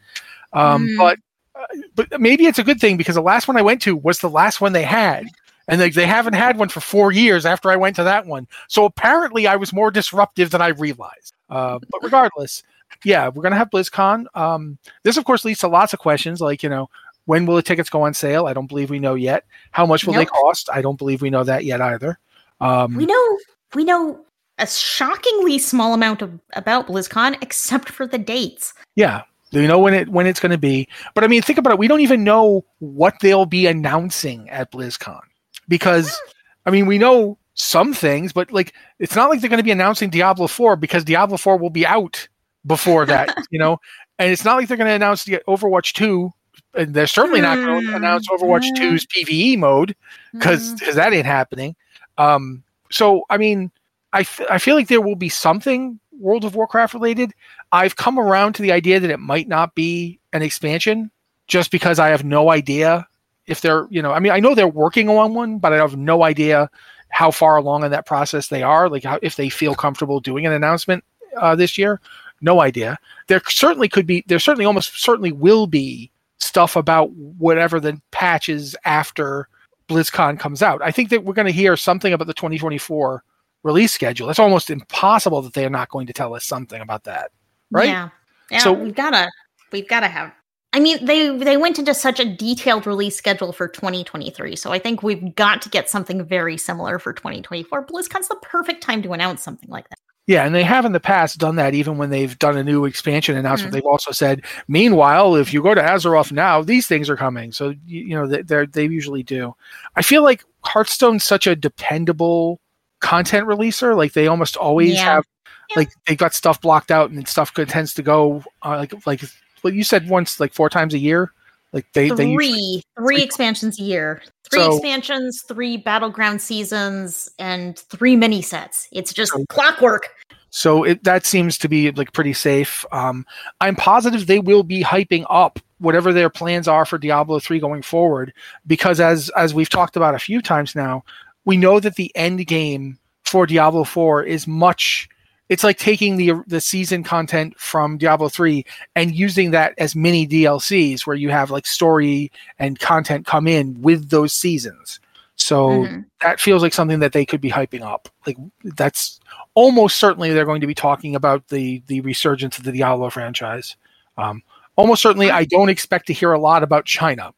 [0.54, 0.98] Um, Mm.
[0.98, 1.18] but
[1.56, 4.20] uh, but maybe it's a good thing because the last one i went to was
[4.20, 5.26] the last one they had.
[5.68, 8.48] And like they haven't had one for four years after i went to that one.
[8.68, 11.34] So apparently i was more disruptive than i realized.
[11.50, 12.64] Uh, but regardless
[13.04, 16.42] yeah we're going to have blizzcon um, this of course leads to lots of questions
[16.42, 16.90] like you know
[17.26, 20.06] when will the tickets go on sale i don't believe we know yet how much
[20.06, 20.70] will they cost?
[20.72, 22.20] I don't believe we know that yet either.
[22.60, 23.40] Um, We know
[23.74, 24.26] we know
[24.58, 28.74] a shockingly small amount of about BlizzCon, except for the dates.
[28.96, 29.24] yeah,
[29.54, 30.88] we know when it when it's going to be.
[31.16, 31.80] But I mean, think about it.
[31.80, 35.22] We don't even know what they'll be announcing at BlizzCon
[35.68, 36.20] because,
[36.66, 39.72] I mean, we know some things, but like it's not like they're going to be
[39.72, 42.28] announcing Diablo Four because Diablo Four will be out
[42.65, 43.78] before that, you know.
[44.19, 46.32] And it's not like they're going to announce the Overwatch Two.
[46.74, 47.95] And they're certainly not going to Hmm.
[47.95, 48.84] announce Overwatch Hmm.
[48.84, 49.95] 2's PVE mode.
[50.34, 50.93] because Mm.
[50.93, 51.76] that ain't happening.
[52.17, 53.71] Um, so I mean,
[54.13, 57.34] I f- I feel like there will be something World of Warcraft related.
[57.71, 61.10] I've come around to the idea that it might not be an expansion,
[61.47, 63.08] just because I have no idea
[63.47, 65.97] if they're you know I mean I know they're working on one, but I have
[65.97, 66.69] no idea
[67.10, 68.88] how far along in that process they are.
[68.88, 71.04] Like how, if they feel comfortable doing an announcement
[71.38, 72.00] uh, this year,
[72.42, 72.98] no idea.
[73.28, 74.24] There certainly could be.
[74.28, 79.48] There certainly almost certainly will be stuff about whatever the patches after
[79.88, 80.82] BlizzCon comes out.
[80.84, 83.24] I think that we're going to hear something about the 2024
[83.64, 84.30] release schedule.
[84.30, 87.32] It's almost impossible that they are not going to tell us something about that,
[87.70, 87.90] right?
[87.90, 88.10] Yeah.
[88.50, 88.60] Yeah.
[88.60, 89.30] So- we've gotta
[89.72, 90.34] we've gotta have
[90.74, 94.80] I mean, they they went into such a detailed release schedule for 2023, so I
[94.80, 97.88] think we've got to get something very similar for 2024.
[97.88, 100.00] BlizzCon's the perfect time to announce something like that.
[100.28, 102.86] Yeah, and they have in the past done that even when they've done a new
[102.86, 103.72] expansion announcement.
[103.72, 103.74] Mhm.
[103.78, 107.52] They've also said, meanwhile, if you go to Azeroth now, these things are coming.
[107.52, 109.56] So, you, you know, they they're, usually do.
[109.96, 112.60] I feel like Hearthstone's such a dependable
[113.00, 113.96] content releaser.
[113.98, 115.16] Like they almost always Yeah.
[115.16, 115.26] have,
[115.72, 115.80] Yeah.
[115.80, 119.22] like they got stuff blocked out and stuff tends to go uh, like, like
[119.62, 121.32] what you said once, like four times a year.
[121.74, 124.22] Like they, they Three usually- three like- expansions a year.
[124.50, 128.88] Three So- expansions, three battleground seasons, and three mini sets.
[128.92, 130.10] It's just So- clockwork.
[130.50, 132.86] So it, that seems to be like pretty safe.
[132.92, 133.26] Um,
[133.62, 137.82] I'm positive they will be hyping up whatever their plans are for Diablo 3 going
[137.82, 138.34] forward,
[138.68, 141.06] because as as we've talked about a few times now,
[141.46, 145.08] we know that the end game for Diablo 4 is much.
[145.52, 148.64] It's like taking the the season content from Diablo 3
[148.96, 153.80] and using that as mini DLCs, where you have like story and content come in
[153.82, 155.02] with those seasons.
[155.36, 156.06] So Mhm.
[156.22, 158.08] that feels like something that they could be hyping up.
[158.26, 159.20] Like that's
[159.56, 163.76] almost certainly they're going to be talking about the the resurgence of the Diablo franchise.
[164.18, 164.44] Um,
[164.78, 167.34] almost certainly, I don't expect to hear a lot about China.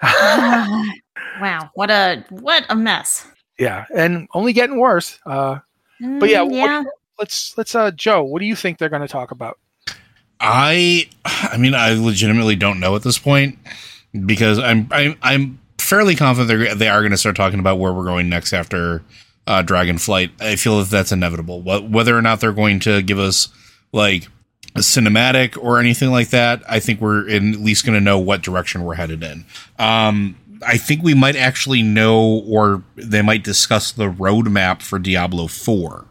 [1.40, 3.26] wow, what a what a mess.
[3.58, 5.18] yeah, and only getting worse.
[5.24, 5.60] Uh,
[6.00, 6.82] But yeah, Mm, what- yeah.
[7.18, 9.58] Let's let's uh, Joe, what do you think they're going to talk about?
[10.40, 13.58] I I mean I legitimately don't know at this point
[14.26, 17.92] because I'm I'm I'm fairly confident they're, they are going to start talking about where
[17.92, 19.02] we're going next after
[19.46, 20.40] uh, Dragonflight.
[20.40, 21.62] I feel that that's inevitable.
[21.62, 23.48] Wh- Whether or not they're going to give us
[23.92, 24.28] like
[24.76, 28.18] a cinematic or anything like that, I think we're in, at least going to know
[28.18, 29.46] what direction we're headed in.
[29.78, 35.46] Um, I think we might actually know, or they might discuss the roadmap for Diablo
[35.46, 36.04] Four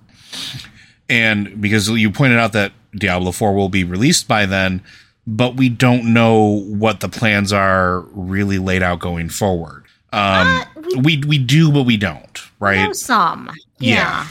[1.09, 4.81] and because you pointed out that Diablo 4 will be released by then,
[5.25, 9.83] but we don't know what the plans are really laid out going forward.
[10.13, 10.65] Um, Uh,
[10.95, 12.95] we we we do, but we don't, right?
[12.95, 13.51] some.
[13.79, 13.95] Yeah.
[13.95, 14.27] Yeah.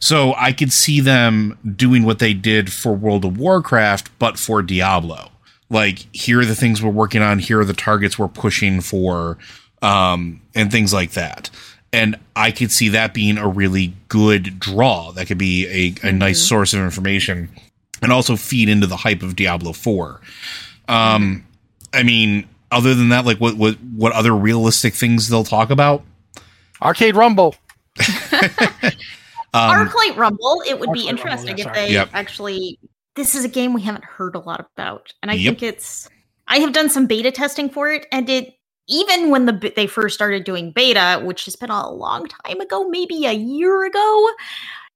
[0.00, 4.62] So I could see them doing what they did for World of Warcraft, but for
[4.62, 5.30] Diablo.
[5.68, 9.36] like here are the things we're working on, here are the targets we're pushing for,
[9.82, 11.48] um, and things like that.
[11.92, 15.10] And I could see that being a really good draw.
[15.12, 17.48] That could be a, a nice source of information
[18.00, 20.20] and also feed into the hype of Diablo 4.
[20.88, 21.44] Um,
[21.92, 26.04] I mean, other than that, like what, what, what other realistic things they'll talk about?
[26.80, 27.56] Arcade Rumble.
[29.52, 32.10] Um, Arclight Rumble, it would be Arclight Rumble, interesting yeah, if they Yep.
[32.12, 32.78] actually.
[33.16, 35.58] This is a game we haven't heard a lot about, and I Yep.
[35.58, 36.08] think it's.
[36.46, 38.54] I have done some beta testing for it, and it
[38.90, 42.88] even when the they first started doing beta, which has been a long time ago,
[42.88, 44.30] maybe a year ago,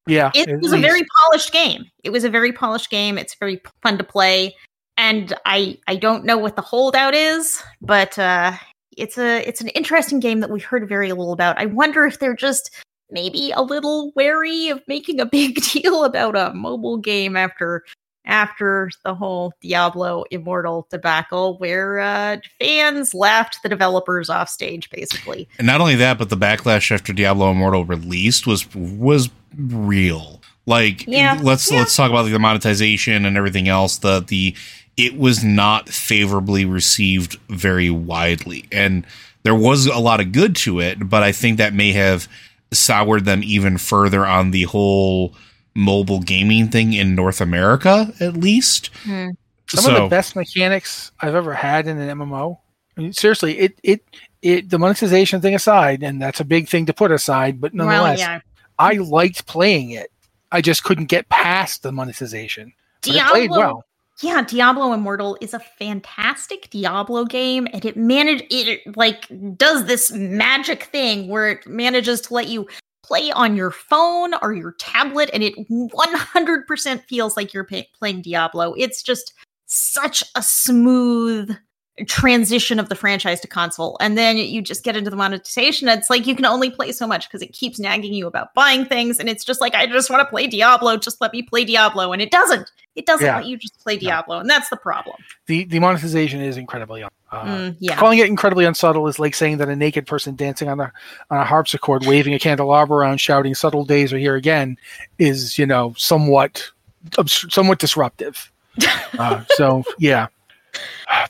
[0.07, 0.31] Yeah.
[0.35, 1.85] it was a very polished game.
[2.03, 3.17] It was a very polished game.
[3.17, 4.55] It's very fun to play,
[4.97, 8.53] and I I don't know what the holdout is, but uh,
[8.97, 11.59] it's a it's an interesting game that we've heard very little about.
[11.59, 12.71] I wonder if they're just
[13.11, 17.85] maybe a little wary of making a big deal about a mobile game after
[18.25, 25.49] after the whole Diablo Immortal debacle, where uh, fans laughed the developers off stage, basically.
[25.59, 30.41] And not only that, but the backlash after Diablo Immortal released was was real.
[30.67, 31.79] Like Yeah, let's yeah.
[31.79, 33.99] let's talk about like, the monetization and everything else.
[33.99, 34.55] The the
[34.97, 38.67] it was not favorably received very widely.
[38.71, 39.07] And
[39.43, 42.29] there was a lot of good to it, but I think that may have
[42.73, 45.35] soured them even further on the whole
[45.75, 48.91] mobile gaming thing in North America, at least.
[49.05, 49.31] Hmm.
[49.69, 52.59] Some so, of the best mechanics I've ever had in an MMO.
[52.97, 54.05] I mean, seriously, it it
[54.43, 58.19] it the monetization thing aside, and that's a big thing to put aside, but nonetheless,
[58.19, 58.41] well, yeah.
[58.79, 60.13] I liked playing it.
[60.53, 62.73] I just couldn't get past the monetization.
[63.03, 63.85] But it Diablo played well.
[64.23, 70.13] Yeah, Diablo Immortal is a fantastic Diablo game, and it manage it like does this
[70.13, 72.69] magic thing where it manages to let you
[73.05, 78.23] play on your phone or your tablet, and it 100% feels like you're pay- playing
[78.23, 78.75] Diablo.
[78.75, 79.35] It's just
[79.67, 81.55] such a smooth
[82.07, 85.87] transition of the franchise to console and then you just get into the monetization.
[85.89, 88.85] It's like you can only play so much because it keeps nagging you about buying
[88.85, 91.65] things and it's just like i just want to play diablo just let me play
[91.65, 92.71] diablo and it doesn't.
[92.97, 93.37] It doesn't Yeah.
[93.37, 95.17] let you just play diablo and that's the problem.
[95.47, 97.97] The the monetization is incredibly uh, Mm, yeah.
[97.97, 100.93] Calling it incredibly unsubtle is like saying that a naked person dancing on a
[101.31, 104.77] on a harpsichord, waving a candelabra around, shouting "subtle days are here again,"
[105.19, 106.71] is you know somewhat
[107.27, 108.51] somewhat disruptive.
[109.19, 110.27] Uh, so yeah,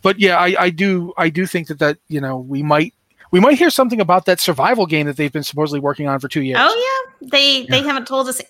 [0.02, 2.94] but yeah, I, I do I do think that that you know we might
[3.30, 6.28] we might hear something about that survival game that they've been supposedly working on for
[6.28, 6.58] two years.
[6.60, 8.40] oh yeah they they haven't told us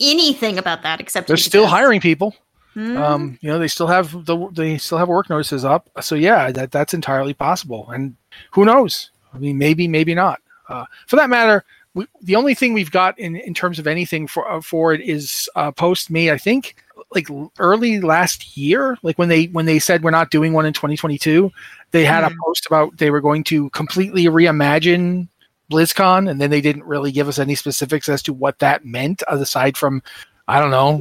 [0.00, 2.34] anything about that except They're still just- hiring people.
[2.74, 2.96] Hmm.
[2.96, 5.88] Um, you know, they still have the they still have work notices up.
[6.00, 7.88] So yeah, that that's entirely possible.
[7.90, 8.16] And
[8.50, 9.10] who knows?
[9.32, 10.40] I mean, maybe, maybe not.
[10.68, 11.64] Uh, for that matter,
[11.94, 15.02] we, the only thing we've got in, in terms of anything for uh, for it
[15.02, 16.32] is uh, post me.
[16.32, 16.74] I think
[17.14, 20.72] like early last year, like when they when they said we're not doing one in
[20.72, 21.50] 2022,
[21.92, 22.36] they had a Hmm.
[22.44, 25.28] post about they were going to completely reimagine
[25.70, 29.22] BlizzCon, and then they didn't really give us any specifics as to what that meant,
[29.28, 30.02] aside from
[30.48, 31.00] I don't know.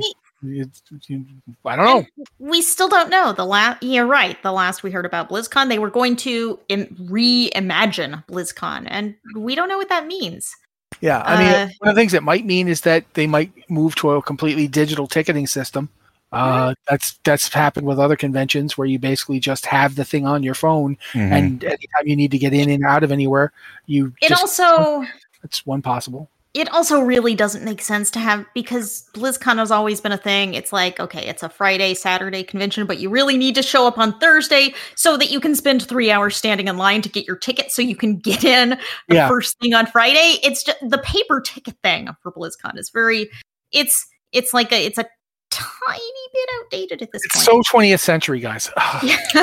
[1.65, 2.05] I don't know.
[2.39, 5.79] we still don't know the last you're right the last we heard about blizzcon they
[5.79, 10.53] were going to Im- reimagine blizzcon and we don't know what that means
[11.01, 13.51] Yeah, I mean, Uh, one of the things it might mean is that they might
[13.69, 15.89] move to a completely digital ticketing system.
[16.33, 20.43] Uh, that's that's happened with other conventions where you basically just have the thing on
[20.43, 21.31] your phone, mhm.
[21.31, 23.51] and anytime you need to get in and out of anywhere,
[23.85, 25.05] you it just, also
[25.43, 26.29] it's one possible.
[26.53, 30.53] it also really doesn't make sense to have because BlizzCon has always been a thing.
[30.53, 33.97] It's like, okay, it's a Friday, Saturday convention, but you really need to show up
[33.97, 37.35] on Thursday so that you can spend three hours standing in line to get your
[37.37, 39.27] ticket so you can get in the Yeah.
[39.27, 40.37] first thing on Friday.
[40.43, 43.29] It's just the paper ticket thing for BlizzCon is very
[43.71, 45.05] it's it's like a it's a
[45.53, 46.01] tiny
[46.33, 47.65] bit outdated at this It's point.
[47.65, 48.69] so 20th century, guys.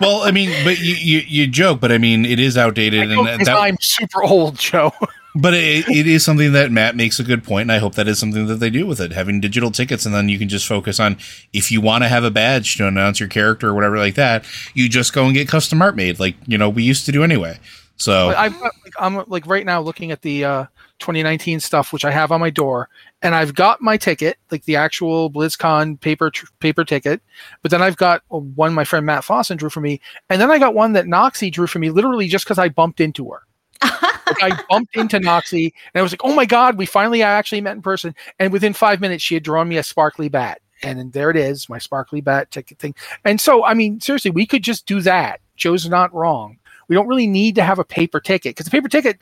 [0.00, 3.26] well, I mean, but you, you you joke, but I mean, it is outdated, know
[3.26, 4.92] and 'cause that, I'm super old, Joe.
[5.34, 8.08] But it, it is something that Matt makes a good point, and I hope that
[8.08, 9.12] is something that they do with it.
[9.12, 11.16] Having digital tickets, and then you can just focus on
[11.52, 14.44] if you want to have a badge to announce your character or whatever like that,
[14.74, 17.22] you just go and get custom art made, like you know we used to do
[17.22, 17.56] anyway.
[17.98, 20.64] So I've got, like, I'm like right now looking at the uh,
[21.00, 22.88] 2019 stuff, which I have on my door,
[23.22, 27.20] and I've got my ticket, like the actual BlizzCon paper tr- paper ticket.
[27.62, 30.00] But then I've got uh, one my friend Matt Fossen drew for me,
[30.30, 33.00] and then I got one that Noxie drew for me, literally just because I bumped
[33.00, 33.42] into her.
[34.28, 37.62] Like I bumped into Noxie, and I was like, "Oh my god, we finally actually
[37.62, 40.98] met in person!" And within five minutes, she had drawn me a sparkly bat, and
[40.98, 42.94] then there it is, my sparkly bat ticket thing.
[43.24, 45.40] And so, I mean, seriously, we could just do that.
[45.56, 46.57] Joe's not wrong.
[46.88, 49.18] We don't really need to have a paper ticket because the paper ticket,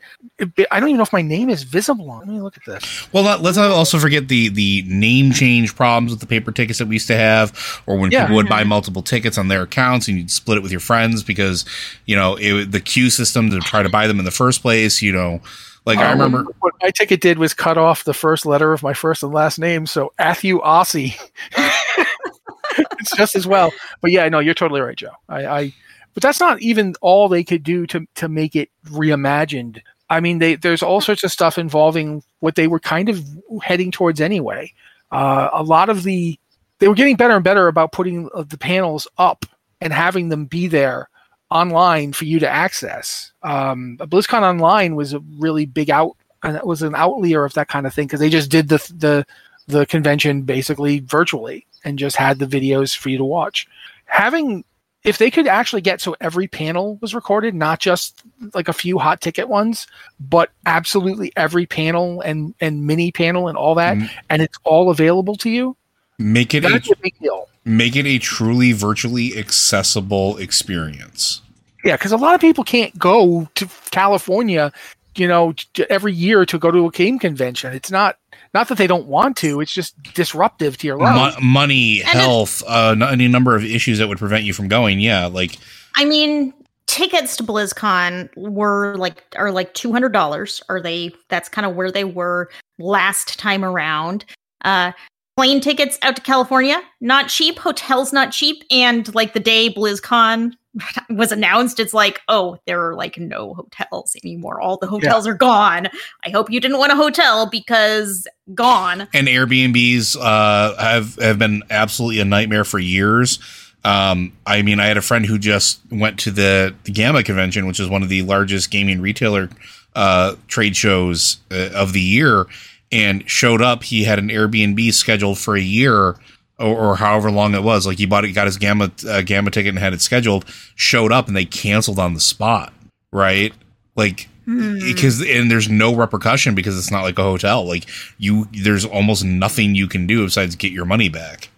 [0.71, 2.19] I don't even know if my name is visible on.
[2.19, 3.07] Let me look at this.
[3.13, 6.79] Well, not, let's not also forget the the name change problems with the paper tickets
[6.79, 8.23] that we used to have, or when Yeah.
[8.23, 11.23] people would buy multiple tickets on their accounts and you'd split it with your friends
[11.23, 11.65] because
[12.05, 15.01] you know it, the queue system to try to buy them in the first place.
[15.01, 15.41] You know,
[15.85, 16.45] like I Uh, remember.
[16.59, 19.59] what my ticket did was cut off the first letter of my first and last
[19.59, 21.15] name, so Athu Aussie.
[22.99, 23.71] it's just as well.
[24.01, 25.11] But yeah, no, you're totally right, Joe.
[25.29, 25.73] I, I
[26.17, 29.83] but that's not even all they could do to to make it reimagined.
[30.09, 33.23] I mean, they there's all sorts of stuff involving what they were kind of
[33.61, 34.73] heading towards anyway.
[35.11, 36.39] Uh, a lot of the
[36.79, 39.45] they were getting better and better about putting uh, the panels up
[39.79, 41.07] and having them be there
[41.51, 43.31] online for you to access.
[43.43, 47.67] Um, BlizzCon Online was a really big out, and it was an outlier of that
[47.67, 49.23] kind of thing because they just did the the
[49.67, 53.67] the convention basically virtually and just had the videos for you to watch.
[54.05, 54.63] Having
[55.07, 58.21] if they could actually get so every panel was recorded, not just
[58.53, 59.87] like a few hot ticket ones,
[60.19, 64.09] but absolutely every panel and and mini panel and all that, Mm.
[64.29, 65.75] and it's all available to you.
[66.19, 67.47] Make it a, a big deal.
[67.63, 71.41] make it a truly virtually accessible experience.
[71.83, 74.71] Yeah, because a lot of people can't go to California,
[75.15, 75.53] you know,
[75.89, 77.73] every year to go to a game convention.
[77.73, 78.17] It's not
[78.53, 81.35] not that they don't want to; it's just disruptive to your life.
[81.35, 84.67] Mo- money, And it- health, uh, any number of issues that would prevent you from
[84.67, 84.99] going.
[84.99, 85.57] Yeah, like
[85.95, 86.53] I mean,
[86.87, 90.61] tickets to BlizzCon were like are like two hundred dollars.
[90.69, 91.11] Are they?
[91.29, 94.25] That's kind of where they were last time around.
[94.65, 94.91] Uh,
[95.37, 97.59] plane tickets out to California not cheap.
[97.59, 98.63] Hotels not cheap.
[98.71, 100.53] And like the day BlizzCon
[101.11, 104.59] was announced, it's like, oh, there are like no hotels anymore.
[104.59, 105.87] All the hotels are gone.
[106.25, 109.07] I hope you didn't want a hotel because gone.
[109.13, 113.39] and Airbnbs uh, have have been absolutely a nightmare for years.
[113.85, 117.67] Um, I mean, I had a friend who just went to the, the GAMA convention,
[117.67, 119.49] which is one of the largest gaming retailer
[119.95, 122.47] uh, trade shows uh, of the year,
[122.91, 123.83] and showed up.
[123.83, 126.15] He had an Airbnb scheduled for a year.
[126.59, 129.51] Or, or however long it was, like he bought it, got his GAMA uh, GAMA
[129.51, 130.43] ticket and had it scheduled.
[130.73, 132.73] Showed up and they canceled on the spot,
[133.11, 133.53] right?
[133.95, 134.79] Like Hmm.
[134.79, 137.85] because and there's no repercussion because it's not like a hotel like
[138.17, 141.49] you there's almost nothing you can do besides get your money back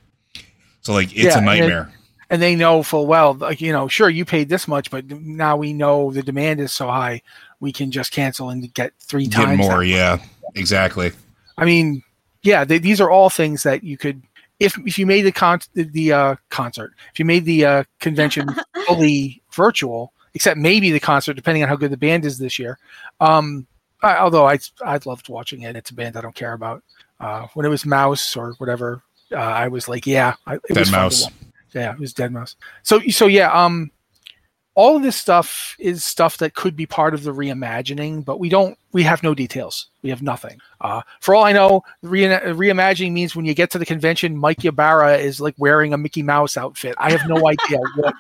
[0.82, 1.94] so like it's Yeah, a and it- nightmare
[2.32, 5.56] and they know full well, like you know, sure you paid this much, but now
[5.58, 7.22] we know the demand is so high,
[7.60, 9.86] we can just cancel and get three get times more that.
[9.88, 10.18] yeah
[10.56, 11.12] exactly
[11.60, 12.02] I mean,
[12.41, 14.24] yeah, they, these are all things that you could,
[14.60, 17.84] if if you made the con the, the uh, concert, if you made the uh,
[18.00, 18.47] convention
[18.88, 22.80] fully virtual, except maybe the concert, depending on how good the band is this year.
[23.20, 23.68] Um,
[24.02, 26.82] I, although I I loved watching it, it's a band I don't care about.
[27.20, 30.80] Uh, when it was Mouse or whatever, uh, I was like, yeah, I, it Dead
[30.80, 31.28] was Mouse.
[31.74, 32.56] Yeah, it was deadmau5.
[32.84, 33.91] So so yeah, um,
[34.80, 38.48] all of this stuff is stuff that could be part of the reimagining, but we
[38.48, 38.78] don't.
[38.94, 39.88] We have no details.
[40.04, 40.62] We have nothing.
[40.80, 44.64] Uh, for all I know, re- reimagining means when you get to the convention, Mike
[44.64, 46.96] Ybarra is like wearing a Mickey Mouse outfit.
[46.98, 48.16] I have no idea what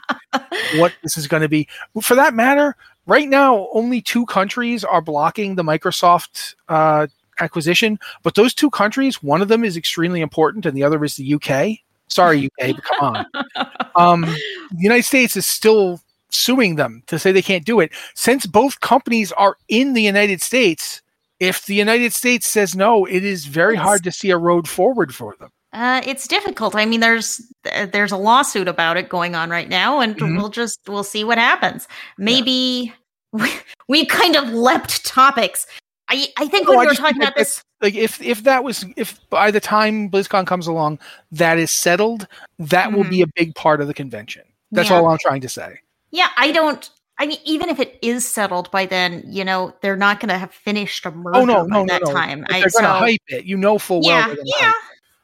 [0.75, 1.65] what this is going to be.
[2.01, 7.07] For that matter, right now, only two countries are blocking the Microsoft uh,
[7.39, 11.15] acquisition, but those two countries, one of them is extremely important, and the other is
[11.15, 11.79] the UK.
[12.09, 13.25] Sorry, UK, but come on.
[13.95, 15.99] Um, the United States is still
[16.31, 17.91] suing them to say they can't do it.
[18.15, 21.01] Since both companies are in the United States,
[21.39, 23.83] if the United States says no, it is very Yes.
[23.83, 25.49] hard to see a road forward for them.
[25.71, 26.75] Uh, it's difficult.
[26.75, 27.41] I mean, there's
[27.73, 30.37] uh, there's a lawsuit about it going on right now, and Mhm.
[30.37, 31.87] we'll just we'll see what happens.
[32.17, 32.91] Maybe
[33.31, 33.49] we,
[33.87, 35.67] we kind of leapt topics.
[36.09, 38.63] I I think No, when I we were talking about this, Like if if that
[38.63, 40.99] was if by the time BlizzCon comes along,
[41.31, 42.27] that is settled,
[42.57, 44.41] that will be a big part of the convention.
[44.71, 44.97] That's Yeah.
[44.97, 45.79] all I'm trying to say.
[46.11, 46.89] Yeah, I don't.
[47.17, 50.37] I mean, even if it is settled by then, you know, they're not going to
[50.37, 52.13] have finished a merger Oh no, by no, that no!
[52.13, 52.45] time.
[52.49, 53.45] I, they're going to hype it.
[53.45, 54.29] You know full well.
[54.29, 54.71] Yeah, they're yeah.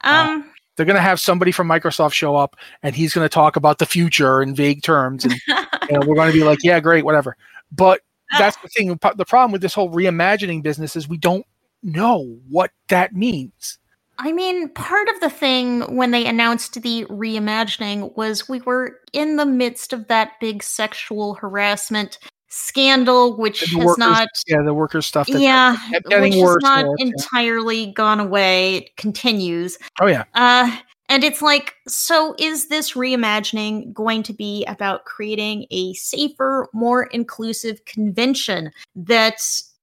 [0.01, 3.55] Um, they're going to have somebody from Microsoft show up and he's going to talk
[3.55, 5.55] about the future in vague terms and you
[5.91, 7.35] know, we're going to be like yeah great whatever
[7.71, 8.01] but
[8.37, 11.45] that's the thing the problem with this whole reimagining business is we don't
[11.83, 13.77] know what that means
[14.17, 19.35] I mean, part of the thing when they announced the reimagining was we were in
[19.35, 25.01] the midst of that big sexual harassment scandal, which has workers- not, yeah the worker
[25.01, 27.05] stuff that yeah, kept getting which has not worse, yeah.
[27.07, 28.77] entirely gone away.
[28.77, 29.77] It continues.
[29.99, 30.75] oh yeah Uh,
[31.07, 37.03] and it's like, so is this reimagining going to be about creating a safer, more
[37.03, 39.39] inclusive convention that,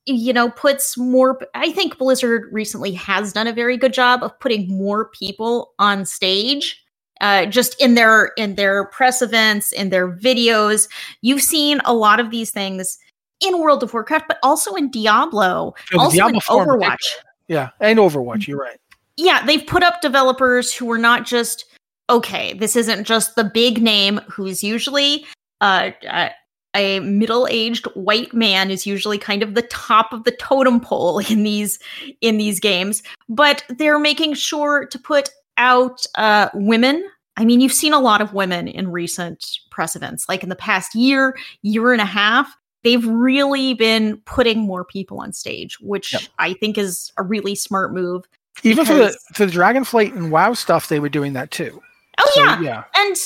[0.06, 1.38] you know, puts more?
[1.54, 6.04] I think Blizzard recently has done a very good job of putting more people on
[6.04, 6.82] stage.
[7.22, 10.88] uh, just in their in their press events, in their videos.
[11.22, 12.98] You've seen a lot of these things
[13.40, 17.04] in World of Warcraft, but also in Diablo, Yeah, also Diablo in Overwatch.
[17.48, 18.46] Yeah, and Overwatch.
[18.46, 18.78] You're right.
[19.16, 21.64] Yeah, they've put up developers who are not just
[22.10, 22.54] okay.
[22.54, 25.24] This isn't just the big name who's usually
[25.60, 26.30] uh, uh,
[26.74, 31.42] a middle-aged white man is usually kind of the top of the totem pole in
[31.42, 31.78] these
[32.20, 37.06] in these games, but they're making sure to put out uh, women.
[37.36, 40.56] I mean, you've seen a lot of women in recent press events, like in the
[40.56, 42.54] past year, year and a half.
[42.84, 46.22] They've really been putting more people on stage, which Yep.
[46.38, 48.24] I think is a really smart move.
[48.64, 51.80] Even for the for the Dragonflight and WoW stuff, they were doing that too.
[52.18, 52.60] Oh So, yeah.
[52.60, 52.84] yeah.
[52.96, 53.16] And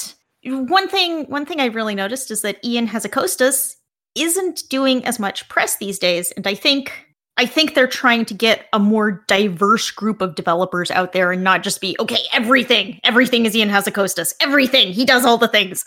[0.47, 3.77] one thing one thing I really noticed is that Ion Hazzikostas
[4.15, 6.33] isn't doing as much press these days.
[6.33, 10.91] And I think I think they're trying to get a more diverse group of developers
[10.91, 14.35] out there and not just be, okay, everything, everything is Ion Hazzikostas.
[14.41, 14.91] Everything.
[14.91, 15.85] He does all the things.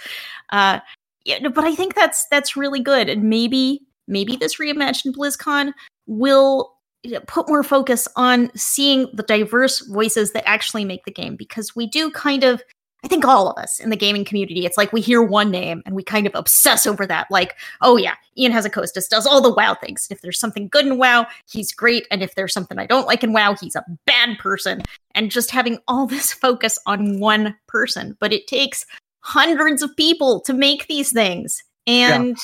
[0.52, 0.80] Uh
[1.26, 3.10] yeah, but I think that's that's really good.
[3.10, 5.74] And maybe maybe this reimagined BlizzCon
[6.08, 6.76] will
[7.28, 11.88] put more focus on seeing the diverse voices that actually make the game because we
[11.88, 12.62] do kind of
[13.04, 15.82] I think all of us in the gaming community, it's like we hear one name
[15.86, 17.28] and we kind of obsess over that.
[17.32, 20.08] Like, oh yeah, Ion Hazzikostas does all the WoW things.
[20.12, 22.08] If there's something good in WoW, he's great.
[22.12, 24.82] And if there's something I don't like in WoW, he's a bad person.
[25.16, 28.18] And just having all this focus on one person.
[28.20, 28.86] But it takes
[29.22, 31.64] hundreds of people to make these things.
[31.88, 32.38] And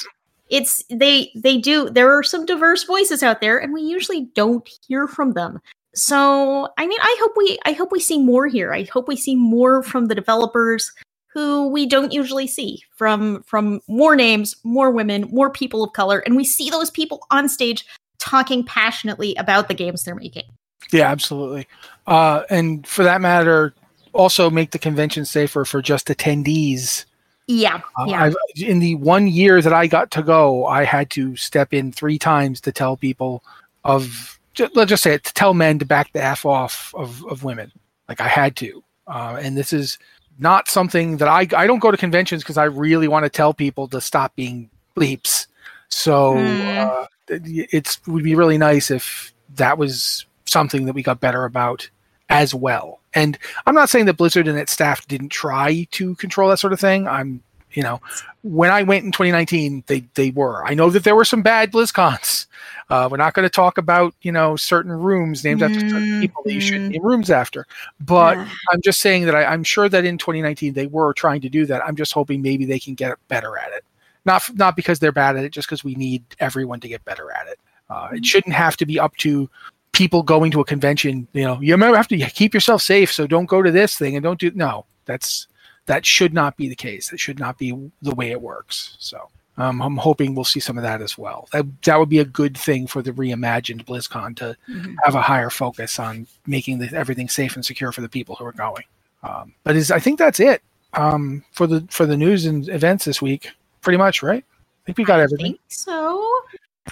[0.49, 4.69] it's they they do there are some diverse voices out there and we usually don't
[4.87, 5.59] hear from them
[5.95, 9.15] so i mean i hope we i hope we see more here i hope we
[9.15, 10.91] see more from the developers
[11.27, 16.19] who we don't usually see from from more names more women more people of color
[16.19, 17.85] and we see those people on stage
[18.19, 20.43] talking passionately about the games they're making
[20.91, 21.67] Yeah, absolutely.
[22.07, 23.73] Uh, and for that matter,
[24.13, 27.05] also make the convention safer for just attendees.
[27.47, 31.09] yeah Uh, yeah I've, in the one year that I got to go, I had
[31.11, 33.43] to step in three times to tell people
[33.83, 37.23] of, ju- let's just say it, to tell men to back the F off of,
[37.25, 37.71] of women.
[38.09, 38.83] Like I had to.
[39.07, 39.97] Uh, and this is
[40.39, 43.53] not something that I, I don't go to conventions because I really want to tell
[43.53, 45.47] people to stop being bleeps.
[45.89, 46.77] So Mm.
[46.77, 51.45] uh, it it's, would be really nice if that was something that we got better
[51.45, 51.89] about
[52.29, 52.99] as well.
[53.13, 56.73] And I'm not saying that Blizzard and its staff didn't try to control that sort
[56.73, 57.07] of thing.
[57.07, 57.41] I'm,
[57.75, 58.01] you know,
[58.41, 60.65] when I went in 2019, they they were.
[60.65, 62.47] I know that there were some bad BlizzCons.
[62.89, 66.41] Uh, we're not going to talk about you know certain rooms named after certain people
[66.45, 67.65] that you shouldn't name rooms after.
[67.99, 68.49] But Yeah.
[68.71, 71.65] I'm just saying that I, I'm sure that in 2019 they were trying to do
[71.65, 71.85] that.
[71.85, 73.83] I'm just hoping maybe they can get better at it.
[74.25, 77.31] Not not because they're bad at it, just because we need everyone to get better
[77.31, 77.59] at it.
[77.89, 79.49] Uh, it shouldn't have to be up to
[79.91, 81.27] people going to a convention.
[81.33, 84.23] You know, you have to keep yourself safe, so don't go to this thing and
[84.23, 84.51] don't do.
[84.53, 85.47] No, that's
[85.87, 87.09] that should not be the case.
[87.09, 88.95] That should not be the way it works.
[88.99, 91.47] So um, I'm hoping we'll see some of that as well.
[91.51, 94.95] That that would be a good thing for the reimagined BlizzCon to Mhm.
[95.03, 98.45] have a higher focus on making the, everything safe and secure for the people who
[98.45, 98.83] are going.
[99.23, 100.61] Um, but is I think that's it
[100.93, 103.51] um, for the for the news and events this week.
[103.81, 104.43] Pretty much, right?
[104.43, 105.53] I think we got I everything.
[105.53, 106.21] think so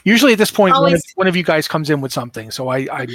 [0.05, 2.49] Usually at this point, one of, one of you guys comes in with something.
[2.49, 3.07] So I, I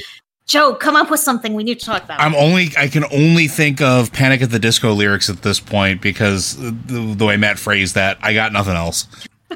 [0.48, 3.46] joe come up with something we need to talk about I'm only I can only
[3.46, 7.58] think of Panic at the Disco lyrics at this point because the, the way Matt
[7.58, 9.06] phrased that, I got nothing else.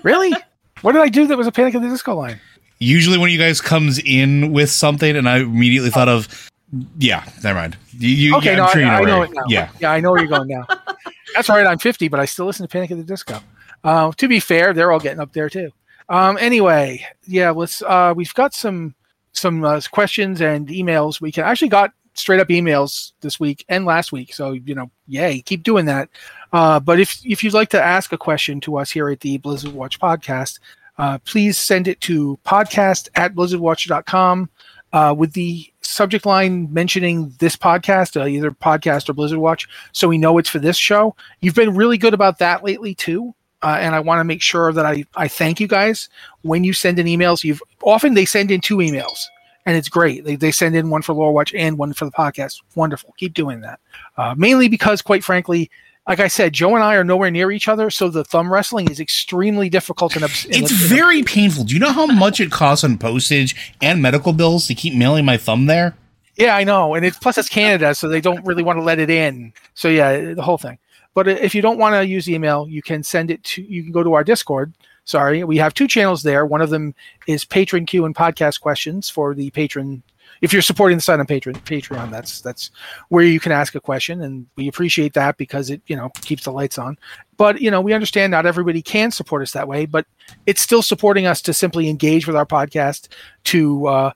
[0.05, 0.32] really.
[0.82, 2.38] what did I do that was a Panic at the Disco line?
[2.78, 6.51] Usually, when you guys comes in with something, and I immediately thought of,
[6.99, 7.76] yeah, never mind.
[7.93, 9.43] You, you, Okay, yeah, no, I'm sure I, you know I where- know it now.
[9.49, 10.66] Yeah, yeah, I know where you're going now.
[11.34, 11.64] That's right.
[11.66, 13.38] I'm 50, but I still listen to Panic at the Disco.
[13.84, 15.70] Uh, to be fair, they're all getting up there too.
[16.09, 17.82] Um, anyway, yeah, let's.
[17.82, 18.95] Uh, we've got some
[19.33, 21.20] some uh, questions and emails.
[21.20, 24.35] We can actually got straight up emails this week and last week.
[24.35, 26.09] So you know, yay, keep doing that.
[26.53, 29.39] Uh, but if if you'd like to ask a question to us here at the
[29.39, 30.61] Blizzard Watch podcast,
[30.99, 34.51] uh, please send it to podcast at blizzardwatch.com
[34.93, 40.09] uh, with the subject line mentioning this podcast, uh, either podcast or Blizzard Watch, so
[40.09, 41.16] we know it's for this show.
[41.41, 43.35] You've been really good about that lately too.
[43.62, 46.08] Uh, and I want to make sure that I, I thank you guys
[46.42, 47.44] when you send in emails.
[47.44, 49.26] You've often they send in two emails,
[49.66, 50.24] and it's great.
[50.24, 52.60] They, they send in one for Lore Watch and one for the podcast.
[52.74, 53.14] Wonderful.
[53.18, 53.78] Keep doing that.
[54.16, 55.70] Uh, mainly because, quite frankly,
[56.08, 58.90] like I said, Joe and I are nowhere near each other, so the thumb wrestling
[58.90, 60.16] is extremely difficult.
[60.16, 61.62] And it's very painful.
[61.62, 65.24] Do you know how much it costs on postage and medical bills to keep mailing
[65.24, 65.94] my thumb there?
[66.36, 68.98] Yeah, I know, and it's plus it's Canada, so they don't really want to let
[68.98, 69.52] it in.
[69.74, 70.78] So yeah, the whole thing.
[71.14, 73.62] But if you don't want to use email, you can send it to.
[73.62, 74.72] You can go to our Discord.
[75.04, 76.46] Sorry, we have two channels there.
[76.46, 76.94] One of them
[77.26, 80.02] is patron Q and podcast questions for the patron
[80.42, 82.70] if you're supporting the site on Patreon, Patreon, that's that's
[83.08, 86.44] where you can ask a question, and we appreciate that because it you know keeps
[86.44, 86.98] the lights on.
[87.36, 90.06] But you know, we understand not everybody can support us that way, but
[90.46, 93.08] it's still supporting us to simply engage with our podcast,
[93.44, 94.12] to uh,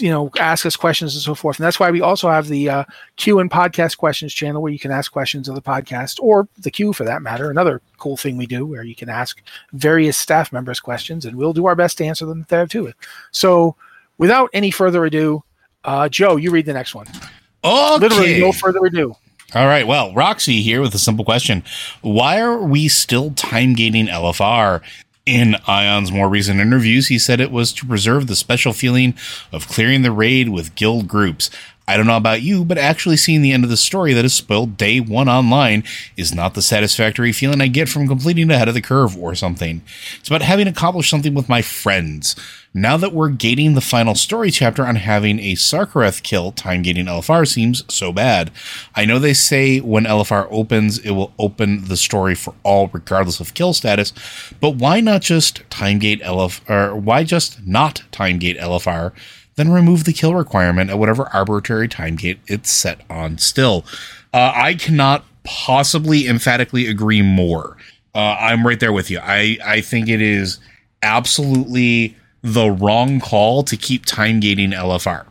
[0.00, 2.68] you know ask us questions and so forth and that's why we also have the
[2.68, 2.84] uh,
[3.16, 6.70] q and podcast questions channel where you can ask questions of the podcast or the
[6.70, 9.40] q for that matter another cool thing we do where you can ask
[9.72, 12.92] various staff members questions and we'll do our best to answer them there too
[13.30, 13.76] so
[14.18, 15.42] without any further ado
[15.84, 17.06] uh, joe you read the next one
[17.64, 17.98] Okay.
[17.98, 19.14] literally no further ado
[19.54, 19.86] All right.
[19.86, 21.62] Well, Roxy here with a simple question.
[22.02, 24.82] Why are we still time gating LFR?
[25.26, 29.14] In Ion's more recent interviews, he said it was to preserve the special feeling
[29.52, 31.50] of clearing the raid with guild groups.
[31.88, 34.34] I don't know about you, but actually seeing the end of the story that is
[34.34, 35.82] spoiled day one online
[36.16, 39.82] is not the satisfactory feeling I get from completing ahead of the curve or something.
[40.18, 42.36] It's about having accomplished something with my friends.
[42.76, 47.06] Now that we're gating the final story chapter on having a Sarkareth kill, time gating
[47.06, 48.50] LFR seems so bad.
[48.94, 53.40] I know they say when LFR opens, it will open the story for all regardless
[53.40, 54.12] of kill status,
[54.60, 59.12] but why not just time gate LFR, why just not time gate LFR?
[59.54, 63.86] then remove the kill requirement at whatever arbitrary time gate it's set on still.
[64.34, 67.78] Uh, I cannot possibly emphatically agree more.
[68.14, 69.18] Uh, I'm right there with you.
[69.22, 70.58] I, I think it is
[71.02, 72.16] absolutely
[72.46, 75.26] the wrong call to keep time gating LFR.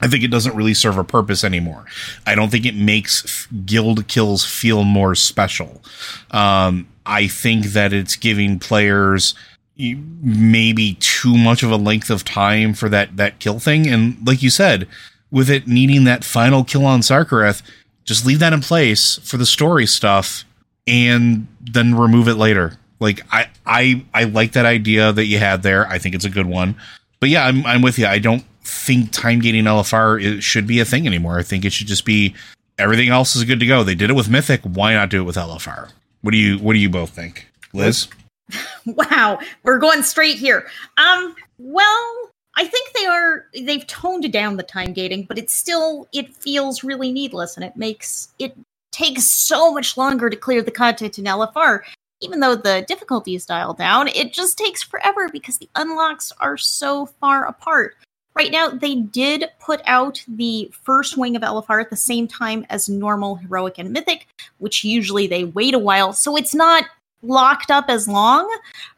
[0.00, 1.84] I think it doesn't really serve a purpose anymore.
[2.26, 5.82] I don't think it makes f- guild kills feel more special.
[6.30, 9.34] Um, I think that it's giving players
[9.76, 13.88] maybe too much of a length of time for that that kill thing.
[13.88, 14.86] And like you said,
[15.30, 17.62] with it needing that final kill on Sarkareth,
[18.04, 20.44] just leave that in place for the story stuff
[20.86, 22.78] and then remove it later.
[23.00, 25.86] Like I I I like that idea that you had there.
[25.88, 26.76] I think it's a good one.
[27.18, 28.06] But yeah, I'm I'm with you.
[28.06, 31.38] I don't think time gating LFR should be a thing anymore.
[31.38, 32.34] I think it should just be
[32.78, 33.82] everything else is good to go.
[33.82, 34.60] They did it with Mythic.
[34.62, 35.90] Why not do it with LFR?
[36.22, 38.08] What do you What do you both think, Liz?
[38.86, 40.66] wow, we're going straight here.
[40.96, 46.08] Um, well, I think they are they've toned down the time gating, but it's still
[46.12, 48.56] it feels really needless and it makes it
[48.92, 51.80] takes so much longer to clear the content in LFR.
[52.20, 56.56] Even though the difficulty is dialed down, it just takes forever because the unlocks are
[56.56, 57.96] so far apart.
[58.34, 62.64] Right now, they did put out the first wing of LFR at the same time
[62.70, 64.26] as normal, heroic, and mythic,
[64.58, 66.12] which usually they wait a while.
[66.12, 66.84] So it's not
[67.22, 68.48] locked up as long,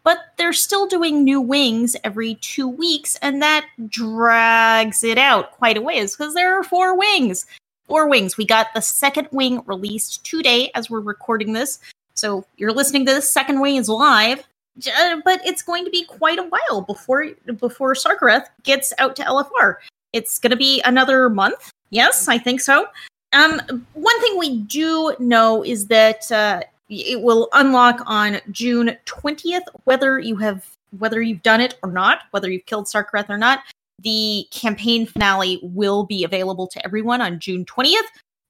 [0.05, 5.77] but they're still doing new wings every two weeks, and that drags it out quite
[5.77, 7.47] a ways because there are four wings.
[7.89, 8.37] Four wings.
[8.37, 11.79] We got the second wing released today as we're recording this.
[12.23, 14.47] So you're listening to this second is live,
[14.87, 19.25] uh, but it's going to be quite a while before before Sarkareth gets out to
[19.25, 19.79] LFR.
[20.13, 21.73] It's going to be another month.
[21.91, 22.87] Yes, I think so.
[23.33, 23.61] Um,
[23.95, 30.21] one thing we do know is that uh, it will unlock on June 20th, whether
[30.21, 30.65] you have
[31.01, 33.65] whether you've done it or not, whether you've killed Sarkareth or not.
[33.99, 37.99] The campaign finale will be available to everyone on June 20th,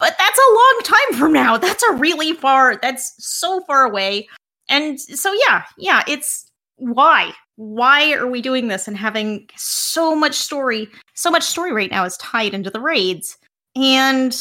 [0.03, 1.57] but that's a long time from now.
[1.57, 4.29] That's a really far, that's so far away.
[4.69, 7.33] And so, yeah, yeah, it's why?
[7.55, 10.89] Why are we doing this and having so much story?
[11.15, 13.39] So much story right now is tied into the raids.
[13.77, 14.37] And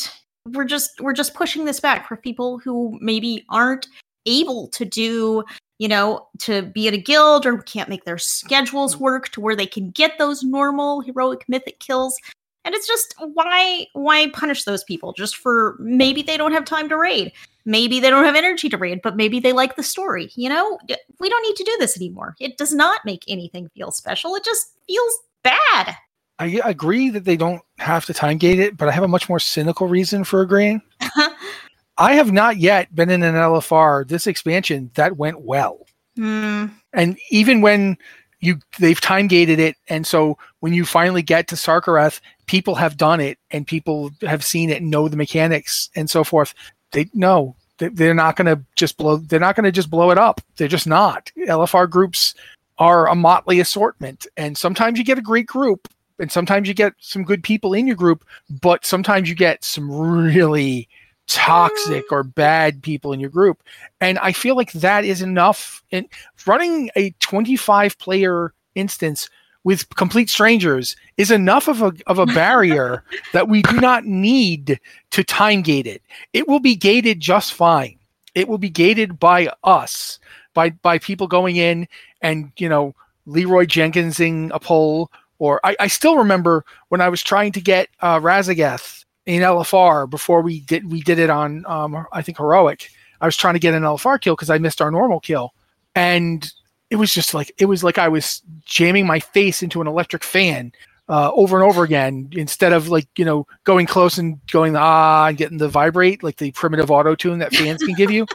[0.51, 3.87] we're just we're just pushing this back for people who maybe aren't
[4.25, 5.43] able to do
[5.77, 9.55] you know to be in a guild or can't make their schedules work to where
[9.55, 12.17] they can get those normal heroic mythic kills
[12.65, 16.89] and it's just why why punish those people just for maybe they don't have time
[16.89, 17.31] to raid
[17.65, 20.79] maybe they don't have energy to raid but maybe they like the story you know
[21.19, 24.43] we don't need to do this anymore it does not make anything feel special it
[24.43, 25.95] just feels bad
[26.39, 29.29] I agree that they don't have to time gate it, but I have a much
[29.29, 30.81] more cynical reason for agreeing.
[31.99, 35.85] I have not yet been in an LFR this expansion that went well.
[36.15, 36.65] Hmm.
[36.93, 37.95] And even when
[38.41, 42.97] you they've time gated it, and so when you finally get to Sarkareth, people have
[42.97, 46.53] done it and people have seen it and know the mechanics and so forth.
[46.91, 49.17] They no, they, they're not going to just blow.
[49.17, 50.41] They're not going to just blow it up.
[50.57, 51.31] They're just not.
[51.37, 52.35] LFR groups
[52.77, 55.87] are a motley assortment, and sometimes you get a great group,
[56.19, 59.91] and sometimes you get some good people in your group, but sometimes you get some
[59.91, 60.89] really
[61.33, 63.63] toxic or bad people in your group.
[63.99, 65.83] And I feel like that is enough.
[65.91, 66.07] And
[66.45, 69.29] running a 25 player instance
[69.63, 73.03] with complete strangers is enough of a of a barrier
[73.33, 74.79] that we do not need
[75.11, 76.01] to time gate it.
[76.33, 77.97] It will be gated just fine.
[78.33, 80.19] It will be gated by us,
[80.53, 81.87] by by people going in
[82.21, 87.21] and you know Leroy Jenkinsing a poll Or I, I still remember when I was
[87.21, 92.05] trying to get uh, Raszageth in LFR before we did we did it on um,
[92.11, 92.89] I think heroic.
[93.19, 95.53] I was trying to get an LFR kill because I missed our normal kill,
[95.95, 96.51] and
[96.89, 100.23] it was just like it was like I was jamming my face into an electric
[100.23, 100.71] fan
[101.07, 105.27] uh, over and over again instead of like you know going close and going ah
[105.27, 108.25] and getting the vibrate like the primitive auto tune that fans can give you.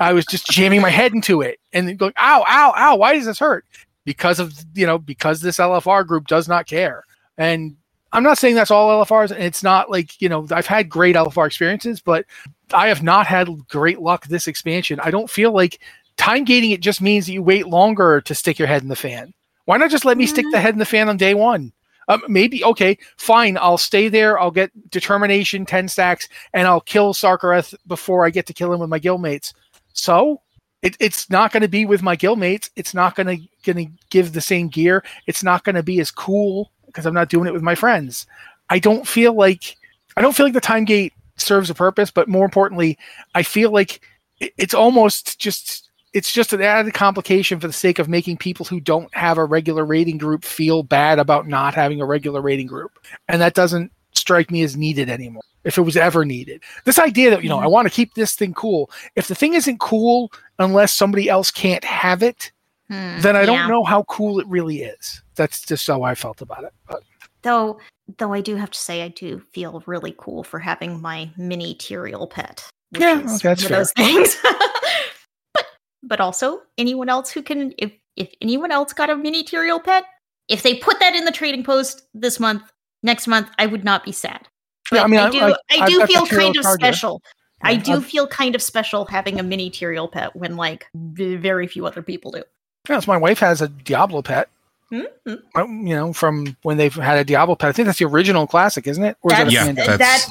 [0.00, 3.24] I was just jamming my head into it and going ow ow ow why does
[3.24, 3.64] this hurt?
[4.04, 7.04] Because of you know because this LFR group does not care
[7.38, 7.76] and
[8.14, 9.32] I'm not saying that's all LFRs.
[9.32, 12.24] And it's not like, you know, I've had great LFR experiences, but
[12.72, 15.00] I have not had great luck this expansion.
[15.00, 15.80] I don't feel like
[16.16, 18.96] time gating it just means that you wait longer to stick your head in the
[18.96, 19.34] fan.
[19.64, 21.72] Why not just let me stick the head in the fan on day one?
[22.06, 23.56] Um, maybe okay, fine.
[23.56, 24.38] I'll stay there.
[24.38, 28.80] I'll get determination ten stacks, and I'll kill Sarkareth before I get to kill him
[28.80, 29.54] with my guildmates.
[29.94, 30.42] So
[30.82, 32.68] it, it's not going to be with my guildmates.
[32.76, 35.02] It's not going to going to give the same gear.
[35.26, 38.26] It's not going to be as cool because I'm not doing it with my friends.
[38.70, 39.76] I don't feel like
[40.16, 42.96] I don't feel like the time gate serves a purpose, but more importantly,
[43.34, 44.00] I feel like
[44.38, 48.78] it's almost just it's just an added complication for the sake of making people who
[48.78, 52.92] don't have a regular rating group feel bad about not having a regular rating group.
[53.28, 55.42] And that doesn't strike me as needed anymore.
[55.64, 56.62] If it was ever needed.
[56.84, 58.90] This idea that, you know, I want to keep this thing cool.
[59.16, 62.52] If the thing isn't cool unless somebody else can't have it,
[62.88, 65.22] Hmm, then I don't know how cool it really is.
[65.36, 66.72] That's just how I felt about it.
[66.88, 67.02] But
[67.42, 67.78] Though,
[68.18, 71.74] though I do have to say, I do feel really cool for having my mini
[71.74, 72.66] Tyrael pet.
[72.92, 73.78] Yeah, okay, that's fair.
[73.78, 74.36] those things.
[75.54, 75.66] but,
[76.02, 80.04] but also anyone else who can, if if anyone else got a mini Tyrael pet,
[80.48, 82.62] if they put that in the trading post this month,
[83.02, 84.46] next month, I would not be sad.
[84.92, 86.78] Yeah, I mean, I I- do, like, I I've do the feel kind of charger.
[86.78, 87.22] special.
[87.62, 91.66] I do I've- feel kind of special having a mini Tyrael pet when like very
[91.66, 92.42] few other people do.
[92.88, 94.48] yes, my wife has a Diablo pet.
[94.94, 95.42] Mhm.
[95.56, 97.68] um, You know, from when they've had a Diablo pet.
[97.68, 99.16] I think that's the original classic, isn't it?
[99.22, 100.26] Or is that a Yeah, fan- that- that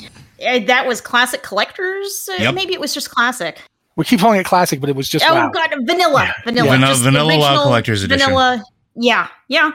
[0.46, 2.30] uh, that was classic collectors.
[2.32, 2.56] Uh, Yep.
[2.56, 3.62] Maybe it was just classic.
[3.96, 5.50] we keep calling it classic, but it was just oh WoW.
[5.50, 8.26] god, vanilla, vanilla, Vanilla- just vanilla WoW Collector's Edition.
[8.26, 8.64] Vanilla,
[8.96, 9.72] yeah, yeah.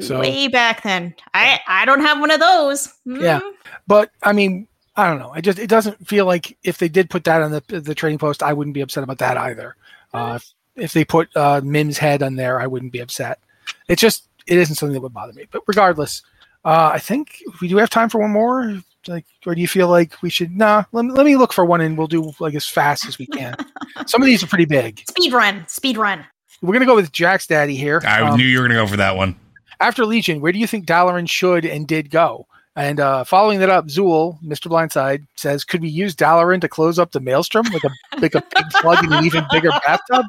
[0.00, 2.92] So- Way back then, I I don't have one of those.
[3.06, 3.40] Yeah.
[3.40, 3.52] Mm.
[3.88, 5.30] But I mean, I don't know.
[5.34, 8.18] I just it doesn't feel like if they did put that on the the trading
[8.18, 9.74] post, I wouldn't be upset about that either.
[10.14, 13.38] Uh, if, if they put uh, Mim's head on there, I wouldn't be upset.
[13.88, 15.46] It's just it isn't something that would bother me.
[15.50, 16.22] But regardless,
[16.64, 18.80] uh, I think we do have time for one more.
[19.08, 20.56] Like, or do you feel like we should?
[20.56, 23.18] Nah, let, me- let me look for one, and we'll do like as fast as
[23.18, 23.54] we can.
[24.06, 25.00] Some of these are pretty big.
[25.08, 26.24] Speed run, speed run.
[26.60, 28.02] We're gonna go with Jack's daddy here.
[28.04, 29.36] I Um, knew you were going to go for that one.
[29.80, 32.46] after Legion, where do you think Dalaran should and did go?
[32.76, 34.70] And uh, following that up, Zool, Mr.
[34.70, 38.42] Blindside, says, could we use Dalaran to close up the maelstrom like a like a
[38.54, 40.26] big plug in an even bigger bathtub?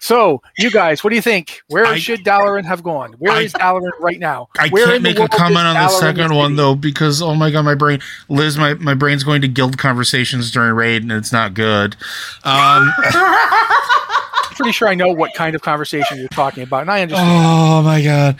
[0.00, 1.60] So, you guys, what do you think?
[1.68, 3.12] Where I- should Dalaran have gone?
[3.18, 4.48] Where I- is Dalaran right now?
[4.58, 7.50] I Where can't make a comment is on the second one though because oh my
[7.50, 11.32] god, my brain, Liz, my, my brain's going to guild conversations during raid and it's
[11.32, 11.96] not good.
[12.44, 17.02] Um, I'm pretty sure I know what kind of conversation you're talking about, and I
[17.02, 17.28] understand.
[17.30, 18.36] oh my god.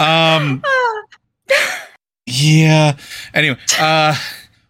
[0.00, 0.62] Um,
[2.42, 2.96] yeah.
[3.32, 4.16] Anyway, uh,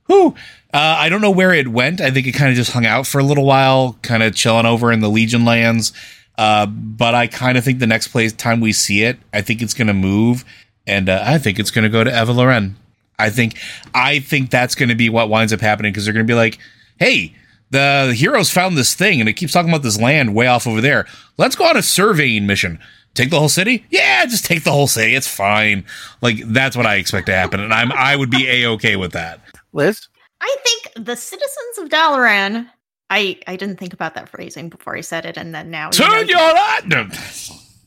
[0.07, 0.35] whew.
[0.73, 2.01] Uh, I don't know where it went.
[2.01, 4.67] I think it kind of just hung out for a little while, kind of chilling
[4.67, 5.93] over in the Legion lands.
[6.37, 9.63] Uh, but I kind of think the next place time we see it, I think
[9.63, 10.45] it's going to move,
[10.85, 12.75] and uh, I think it's going to go to Eva Loren.
[13.21, 13.57] I think
[13.95, 16.37] I think that's going to be what winds up happening because they're going to be
[16.37, 16.59] like,
[16.99, 17.37] "Hey,
[17.71, 20.81] the heroes found this thing, and it keeps talking about this land way off over
[20.81, 21.07] there.
[21.37, 22.81] Let's go on a surveying mission.
[23.15, 23.85] Take the whole city?
[23.91, 25.15] Yeah, just take the whole city.
[25.15, 25.85] It's fine.
[26.21, 29.13] Like that's what I expect to happen, and I'm I would be a okay with
[29.13, 29.41] that.
[29.73, 30.09] Liz?
[30.41, 32.69] I think the citizens of Dalaran.
[33.11, 35.91] I I didn't think about that phrasing before I said it, and then now.
[35.93, 36.81] you know- Turn your eye.
[36.87, 37.09] No.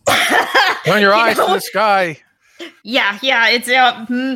[0.85, 1.47] Turn your You eyes know?
[1.47, 2.17] to the sky.
[2.83, 4.35] Yeah, yeah, it's uh, hmm,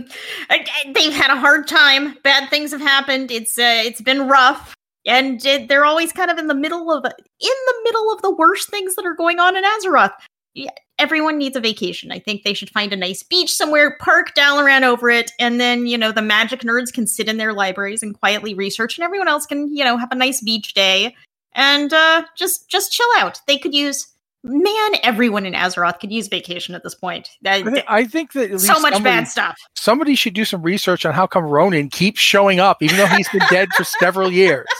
[0.49, 2.17] I- I- they've had a hard time.
[2.23, 3.31] Bad things have happened.
[3.31, 4.75] It's uh, it's been rough,
[5.07, 8.29] and it, they're always kind of in the middle of in the middle of the
[8.31, 10.11] worst things that are going on in Azeroth.
[10.54, 12.12] Yeah, everyone needs a vacation.
[12.12, 15.88] I think they should find a nice beach somewhere, park Dalaran over it, and then
[15.88, 19.28] you know the magic nerds can sit in their libraries and quietly research, and everyone
[19.28, 21.16] else can you know have a nice beach day
[21.54, 23.39] and uh, just just chill out.
[23.47, 24.08] They could use.
[24.43, 27.30] Man, everyone in Azeroth could use vacation at this point.
[27.45, 29.56] I think, I think that at so much somebody- bad stuff.
[29.76, 33.30] somebody should do some research on how come Rhonin keeps showing up, even though he's
[33.30, 34.68] been dead for several years.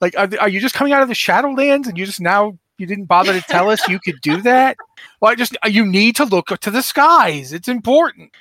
[0.00, 2.86] Like, are, are you just coming out of the Shadowlands and you just now you
[2.86, 4.76] didn't bother to tell us you could do that?
[5.20, 7.52] Well, I just you need to look to the skies.
[7.52, 8.32] It's important.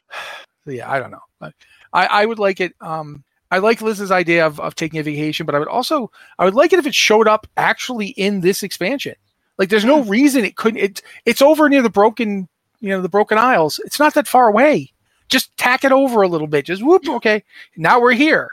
[0.65, 1.51] So, yeah, I don't know.
[1.93, 2.73] I, I would like it.
[2.81, 6.09] Um, I like Liz's idea of, of taking a vacation, but I would also
[6.39, 9.15] I would like it if it showed up actually in this expansion.
[9.59, 10.79] Like, there's no reason it couldn't.
[10.79, 12.47] It it's over near the broken,
[12.81, 13.79] you know, the Broken Isles.
[13.85, 14.93] It's not that far away
[15.33, 16.65] just tack it over a little bit.
[16.65, 17.07] Just whoop.
[17.07, 17.43] Okay,
[17.75, 18.51] now we're here.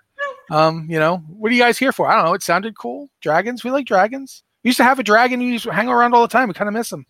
[0.51, 2.09] Um, you know, what are you guys here for?
[2.09, 2.35] I don't know.
[2.35, 3.09] It sounded cool.
[3.20, 3.62] Dragons.
[3.62, 4.43] We like dragons.
[4.62, 5.40] We used to have a dragon.
[5.40, 6.48] We used to hang around all the time.
[6.48, 7.06] We kind of miss him.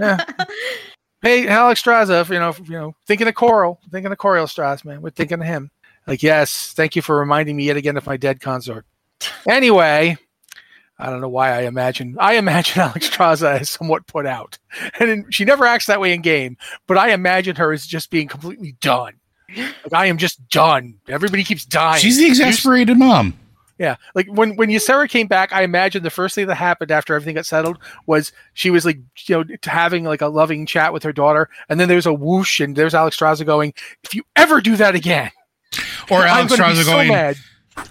[0.00, 0.24] Yeah.
[1.22, 5.02] hey, Alexstrasza, you know, you know, thinking of Coral, thinking of Korialstrasz, man.
[5.02, 5.70] We're thinking of him.
[6.06, 8.84] Like, yes, thank you for reminding me yet again of my dead consort.
[9.48, 10.16] Anyway,
[10.98, 14.58] I don't know why I imagine I imagine Alexstrasza as somewhat put out,
[14.98, 16.56] and in, she never acts that way in game.
[16.86, 19.14] But I imagine her as just being completely done.
[19.56, 20.94] Like I am just done.
[21.08, 22.00] Everybody keeps dying.
[22.00, 23.34] She's the exasperated mom.
[23.82, 27.16] Yeah, like when when Ysera came back, I imagine the first thing that happened after
[27.16, 31.02] everything got settled was she was like, you know, having like a loving chat with
[31.02, 33.74] her daughter, and then there's a whoosh, and there's Alexstrasza going,
[34.04, 35.32] "If you ever do that again,"
[36.10, 37.36] Or Alexstrasza so going, mad.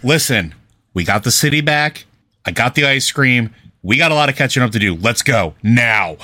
[0.02, 0.56] listen,
[0.94, 2.06] we got the city back.
[2.46, 3.54] I got the ice cream.
[3.84, 4.96] We got a lot of catching up to do.
[4.96, 6.16] Let's go now.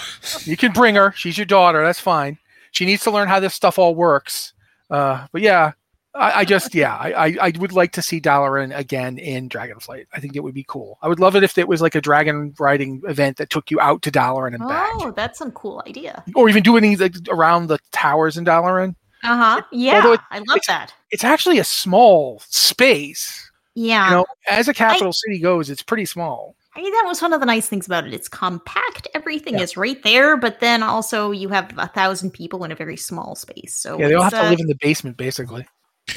[0.46, 1.12] You can bring her.
[1.12, 1.84] She's your daughter.
[1.84, 2.38] That's fine.
[2.72, 4.54] She needs to learn how this stuff all works.
[4.90, 5.74] Uh, but yeah,
[6.18, 10.08] I, I just yeah, I, I I would like to see Dalaran again in Dragonflight.
[10.14, 10.98] I think it would be cool.
[11.02, 13.80] I would love it if it was like a dragon riding event that took you
[13.80, 16.24] out to Dalaran and back, Oh, that's some cool idea.
[16.36, 18.96] or even doing things like around the towers in Dalaran.
[19.24, 19.62] Uh huh.
[19.72, 20.94] Yeah, it- I love it's- that.
[21.12, 23.50] It's actually a small space.
[23.76, 24.06] Yeah.
[24.10, 26.56] You know, as a capital city goes, it's pretty small.
[26.76, 28.14] I mean, that was one of the nice things about it.
[28.14, 29.08] It's compact.
[29.16, 29.62] Everything Yeah.
[29.64, 33.36] is right there, but then also you have a thousand people in a very small
[33.36, 33.74] space.
[33.76, 35.66] So Yeah, they all have to uh, live in the basement, basically.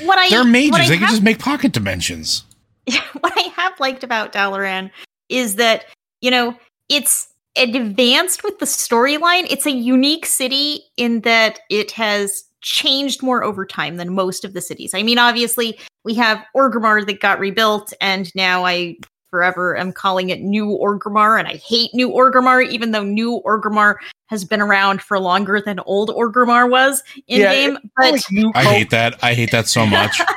[0.03, 0.81] What I They're mages.
[0.81, 2.45] I They can just make pocket dimensions.
[3.21, 4.91] what I have liked about Dalaran
[5.29, 5.85] is that,
[6.21, 6.57] you know,
[6.89, 9.47] it's advanced with the storyline.
[9.51, 14.53] It's a unique city in that it has changed more over time than most of
[14.53, 14.93] the cities.
[14.95, 18.97] I mean, obviously, we have Orgrimmar that got rebuilt, and now I
[19.31, 23.97] forever am calling it New Orgrimmar, and I hate New Orgrimmar, even though New Orgrimmar
[24.27, 27.77] has been around for longer than Old Orgrimmar was in Yeah, game.
[27.77, 28.73] It's But like new I Coke.
[28.73, 29.19] hate that.
[29.23, 30.21] I hate that so much.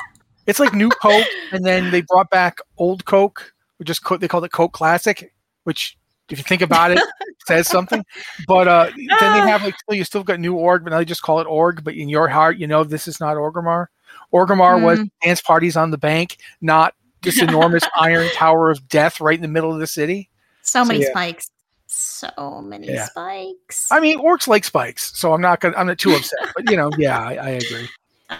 [0.46, 4.28] It's like new Coke, and then they brought back old Coke, which is co- they
[4.28, 5.32] called it Coke Classic,
[5.62, 5.96] which
[6.28, 7.02] if you think about it,
[7.46, 8.04] says something.
[8.46, 8.90] But uh,
[9.20, 11.40] then they have like still, you still got new org, but now they just call
[11.40, 11.82] it org.
[11.82, 13.86] But in your heart, you know this is not Orgrimmar.
[14.34, 16.94] Orgrimmar was dance parties on the bank, not
[17.24, 20.30] this enormous iron tower of death right in the middle of the city.
[20.62, 21.10] so many yeah.
[21.10, 21.50] spikes.
[21.86, 23.06] So many Yeah.
[23.06, 23.88] spikes.
[23.90, 26.38] I mean, orcs like spikes, so I'm not gonna I'm not too upset.
[26.56, 27.88] But you know, yeah, I, I agree.
[28.30, 28.38] Uh,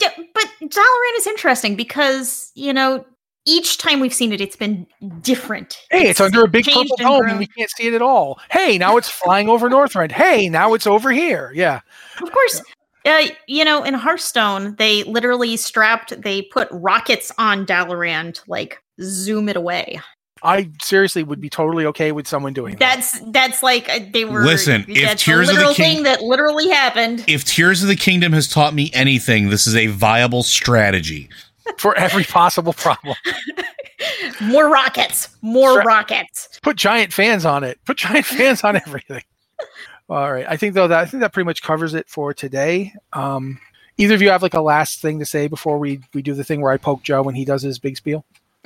[0.00, 3.04] yeah, but Dalaran is interesting because you know
[3.46, 4.86] each time we've seen it, it's been
[5.22, 5.78] different.
[5.90, 7.30] Hey, it's, under a big changed purple dome, grown.
[7.30, 8.40] and we can't see it at all.
[8.50, 10.10] Hey, now it's flying over Northrend.
[10.10, 11.52] Hey, now it's over here.
[11.54, 11.80] Yeah.
[12.20, 12.60] Of course,
[13.06, 18.82] uh, you know in Hearthstone they literally strapped, they put rockets on Dalaran to like
[19.00, 20.00] zoom it away.
[20.42, 22.78] I seriously would be totally okay with someone doing that.
[22.78, 24.44] That's that's like uh, they were.
[24.44, 27.24] Listen, if Tears a of the literal King- thing that literally happened.
[27.26, 31.30] if Tears of the Kingdom has taught me anything, this is a viable strategy.
[31.78, 33.16] for every possible problem.
[34.40, 36.60] more rockets, more Stra- rockets.
[36.62, 37.78] Put giant fans on it.
[37.84, 39.22] Put giant fans on everything.
[40.08, 40.46] All right.
[40.48, 42.92] I think though that I think that pretty much covers it for today.
[43.12, 43.58] Um,
[43.98, 46.44] either of you have like a last thing to say before we we do the
[46.44, 48.24] thing where I poke Joe when he does his big spiel?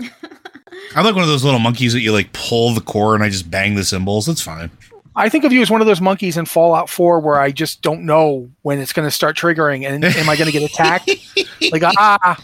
[0.96, 3.28] I'm like one of those little monkeys that you like pull the core and I
[3.28, 4.28] just bang the cymbals.
[4.28, 4.70] It's fine.
[5.16, 7.82] I think of you as one of those monkeys in Fallout 4 where I just
[7.82, 11.10] don't know when it's going to start triggering and am I going to get attacked?
[11.72, 12.42] like ah.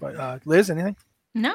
[0.00, 0.96] But uh, Liz, anything?
[1.34, 1.54] No,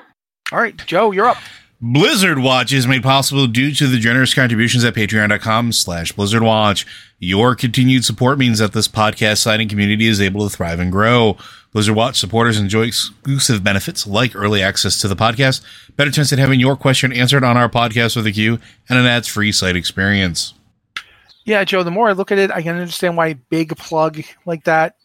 [0.51, 1.37] All right, Joe, you're up.
[1.81, 6.85] Blizzard Watch is made possible due to the generous contributions at patreon.com slash Blizzard Watch.
[7.19, 10.91] Your continued support means that this podcast site and community is able to thrive and
[10.91, 11.37] grow.
[11.71, 15.61] Blizzard Watch supporters enjoy exclusive benefits like early access to the podcast,
[15.95, 18.59] better chance at having your question answered on our podcast with a queue,
[18.89, 20.53] and an ads-free site experience.
[21.45, 21.83] Yeah, Joe.
[21.83, 24.95] The more I look at it, I can understand why big plug like that.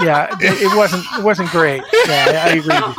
[0.00, 1.04] Yeah, it, it wasn't.
[1.18, 1.82] It wasn't great.
[2.06, 2.74] Yeah, I, I agree.
[2.74, 2.96] with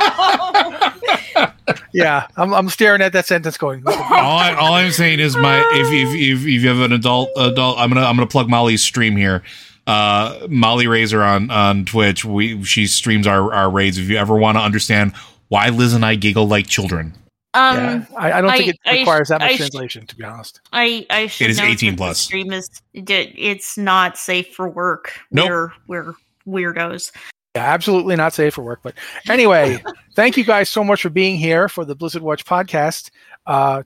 [1.34, 1.46] you.
[1.92, 3.82] Yeah, I'm, I'm staring at that sentence, going.
[3.86, 7.30] all, I, all I'm saying is my if, if if if you have an adult
[7.36, 9.42] adult, I'm gonna I'm gonna plug Molly's stream here.
[9.86, 12.24] Uh, Molly Razor on on Twitch.
[12.24, 13.98] We she streams our our raids.
[13.98, 15.14] If you ever want to understand
[15.48, 17.14] why Liz and I giggle like children,
[17.54, 20.16] um, yeah, I, I don't think I- it I requires that much sh- translation, to
[20.16, 20.60] be honest.
[20.72, 22.18] I I should It is note 18 plus.
[22.20, 25.12] Stream is it- it's not safe for work.
[25.32, 25.48] Nope.
[25.48, 26.14] We're we're
[26.50, 27.12] weirdos.
[27.54, 28.80] Yeah, absolutely not safe for work.
[28.82, 28.94] But
[29.28, 29.82] anyway,
[30.14, 33.10] thank you guys so much for being here for the Blizzard Watch podcast.
[33.46, 33.82] Uh,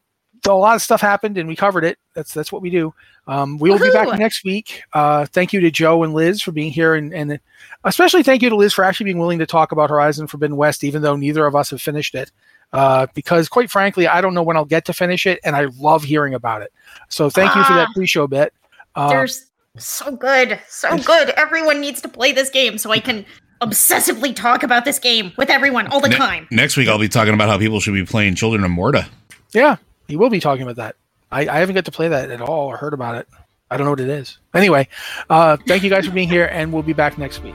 [0.47, 1.99] a lot of stuff happened and we covered it.
[2.15, 2.93] That's that's what we do.
[3.27, 4.83] Um, we will be back next week.
[4.93, 7.41] Uh, thank you to Joe and Liz for being here, and, and
[7.85, 10.85] especially thank you to Liz for actually being willing to talk about Horizon Forbidden West,
[10.85, 12.31] even though neither of us have finished it.
[12.75, 15.69] Uh, because quite frankly, I don't know when I'll get to finish it, and I
[15.79, 16.73] love hearing about it.
[17.09, 17.93] So thank you for that Ah.
[17.95, 18.53] pre-show bit.
[18.95, 20.61] Uh, there's So good.
[20.69, 21.31] So good.
[21.31, 23.27] Everyone needs to play this game so I can
[23.61, 26.47] obsessively talk about this game with everyone all the Ne- time.
[26.51, 29.09] next week, I'll be talking about how people should be playing Children of Morta.
[29.53, 30.97] Yeah, he will be talking about that.
[31.33, 33.29] I, I haven't got to play that at all or heard about it.
[33.71, 34.39] I don't know what it is.
[34.55, 34.89] Anyway,
[35.31, 37.55] uh, thank you guys for being here, and we'll be back next week.